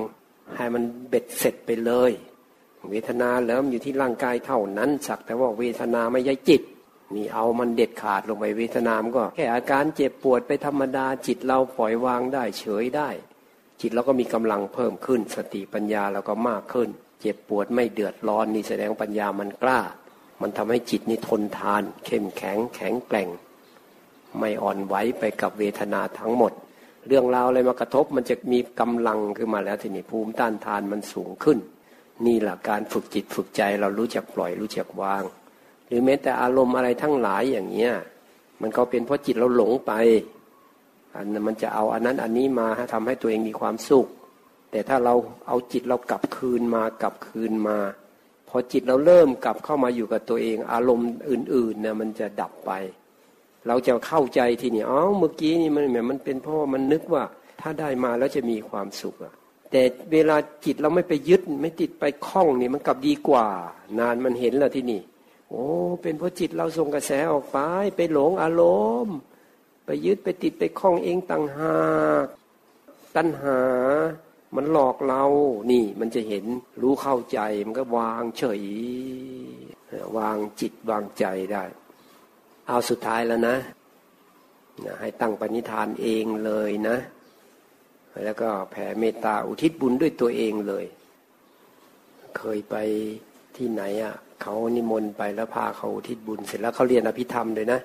[0.57, 2.11] ให้มันเบ็ดเสร็จไปเลย
[2.89, 6.61] เวทนาเริ่มอยู่ที่ร่างกายเท่านั้น สักแต่ว่าเวทนาไม่ใช่จิต
[7.15, 13.09] นี่เอามันเด็ดขาดลงไปเวทนามก็ แค่อาการเจ็บปวดไปธรรมดาจิตเราปล่อยวางได้เฉยได้
[13.81, 16.89] จิตเราก็มีกำลังเพิ่มขึ้น สติปัญญาเราก็มากขึ้น
[17.21, 19.79] เจ็บปวดไม่เดือดร้อนนี่แสดงปัญญามันกล้า
[20.41, 23.29] มันทำให้จิตนี่ทนทาน เข้มแข็งแข็งแกร่ง
[24.39, 26.53] ไม่อ่อนไหวไปกับเวทนาทั้งหมด
[27.07, 31.57] เรื่องราวอะไรมากระทบมันจะมีกำลังขึ้นมาแล้วทีนี้ภูมิต้านทานมันสูงขึ้น
[32.25, 35.23] นี่แหละการฝึกจิตฝึกใจเรารู้จักปล่อยรู้จักวาง
[35.87, 37.93] หรือแม้แต่อารมณ์อะไรทั้งหลายอย่างเงี้ย
[38.61, 39.91] มันก็เป็นเพราะจิตเราหลงไป
[41.15, 44.07] อันมันจะเอาอันนั้นอันนี้มาทำให้ตัวเองมีความสุข
[44.71, 45.13] แต่ถ้าเรา
[45.47, 47.77] เอาจิตเรากลับคืนมากลับคืนมา
[48.49, 52.71] พอจิตเราเริ่มกลับเข้ามาอยู่กับตัวเอง อารมณ์อื่นๆเนี่ยมันจะดับไป
[53.67, 57.23] เราจะเข้าใจทีนี้อ๋อเมื่อกี้นี่มันแบบมันเป็นเพราะมันนึกว่า
[57.61, 59.33] ถ้าได้มาแล้วจะมีความสุขอะ
[59.71, 63.45] แต่เวลาจิตเราไม่ไปยึดไม่ติดไปคล้องนี่มันกลับดีกว่า
[63.99, 65.01] นานมันเห็นแล้วที่นี่
[65.49, 65.65] โอ้
[66.01, 67.57] เป็นเพราะจิตเราส่งกระแสออกไป
[67.95, 68.63] ไปหลงอาร
[69.05, 69.17] มณ์
[69.85, 71.79] ไปยึดไปติดไปคล้องเองต่างหา
[72.23, 72.25] ก
[73.15, 73.59] ตัณหา
[74.55, 75.23] มันหลอกเรา
[75.71, 76.45] นี่ มันจะเห็น
[76.81, 78.63] รู้เข้าใจมันก็วางเฉย
[80.17, 81.63] วางจิตวางใจได้
[82.67, 83.55] เอาสุดท้ายแล้วนะ
[84.99, 86.97] ให้ตั้งปณิธานเองเลยนะ
[88.23, 90.85] แล้วก็แผ่เมตตาอุทิศบุญด้วยตัวเองเลย
[92.37, 92.75] เคยไป
[93.55, 97.79] ที่ไหนอะเขานิมนต์ไปแล้วพาเขาอุทิศบุญเสร็จแล้วเขาเรียนอภิธรรมเลยนะ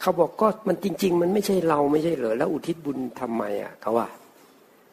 [0.00, 4.08] เขาบอกก็มันจริง ๆ มันไม่ใช่เราไม่ใช่เหรอแล้วอุทิศบุญทำไมอะเขาว่า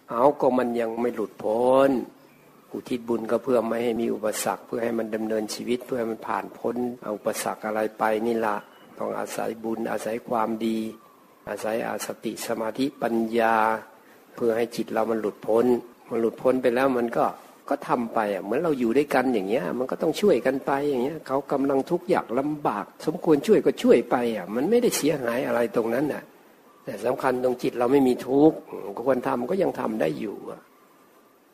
[0.09, 1.89] เอาก็มันยังไม่หลุดพ้น
[2.73, 8.57] อุทิศบุญก็เพื่อไม่ให้มีอุปสรรค เพื่อให้มันดำเนินชีวิตเพื่อให้มันผ่านพ้นเอาอุปสรรคอะไรไปนี่ละ
[8.97, 10.79] ต้องอาศัยบุญอาศัยความดี
[11.49, 13.55] อาศัยอาสติสมาธิปัญญา
[14.37, 15.65] เพื่อให้จิตเรามันหลุดพ้น
[16.09, 17.25] มันหลุดพ้นไปแล้วมันก็
[17.69, 26.23] ก็ทำไปอะเหมือนเราอยู่ด้วยกันอย่างเงี้ย มันก็ต้องช่วยกันไปอย่างเงี้ยเขากำลังทุกข์ยากลำบาก สมควรช่วยก็ช่วยไปอะมันไม่ได้เสียหายอะไรตรงนั้นอะ
[26.83, 28.57] แต่สำคัญตรงจิตเราไม่มีทุกข์
[29.05, 30.61] ควรทำก็ยังทำได้อยู่อะ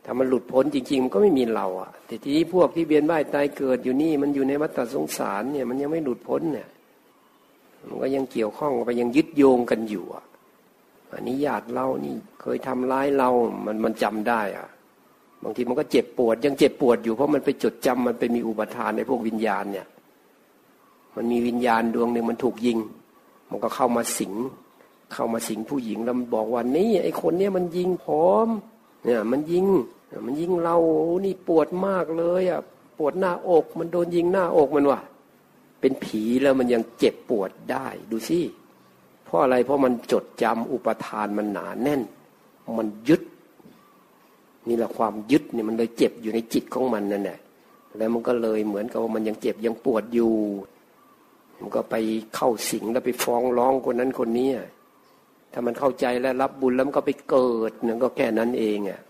[0.05, 6.67] ถ้ามันหลุดพ้นจริงๆมันก็ไม่มีเราอะแต่ทีนี้พวกที่เบียนว่ายตายเกิดอยู่นี่ มันอยู่ในวัฏสงสารเนี่ย มันยังไม่หลุดพ้นเนี่ย
[7.87, 10.23] มันก็ยังเกี่ยวข้องไปยังยึดโยงกันอยู่อะ
[11.15, 13.29] อันนี้ญาติเรานี่เคยทำร้ายเรา
[13.65, 14.67] มันมันจำได้อะ
[15.43, 19.87] บางทีมันก็เจ็บปวด ยังเจ็บปวดอยู่เพราะมันไปจดจำมันไปมีอุปทานในพวกวิญญาณเนี่ย
[21.15, 22.77] มันมีวิญญาณดวงหนึ่งมันถูกยิง
[23.49, 24.33] มันก็เข้ามาสิง
[25.13, 28.47] เข้ามาสิงผู้หญิงแล้วบอกว่านี่ไอ้คนเนี้ยมันยิงพร้อม
[29.03, 29.65] เนี่ย มันยิง
[30.25, 30.77] มันยิงเรา
[31.25, 32.61] นี่ปวดมากเลยอะ
[32.97, 34.99] ปวดหน้าอก มันโดนยิงหน้าอกมันว่ะ
[35.79, 42.01] เป็นผีแล้วมันยังเจ็บปวดได้ ดูสิเราะอะไรเพราะมันจดจำอุปทานมันหนาแน่น
[42.79, 43.21] มันยึด
[44.67, 47.39] นี่แหละความยึดเนี่ยมันเลยเจ็บอยู่ในจิตของมันนั่นแหละ
[47.97, 50.33] แล้วมันก็เลยเหมือนกับว่ามันยังเจ็บยังปวดอยู่
[51.59, 51.95] มันก็ไป
[52.35, 54.49] เข้าสิงแล้วไปฟ้องร้องคนนั้นคนนี้
[55.51, 59.01] ถ้ามันเข้าใจและรับบุญแล้วมันก็ไปเกิดนั่นก็แค่นั้นเองอะ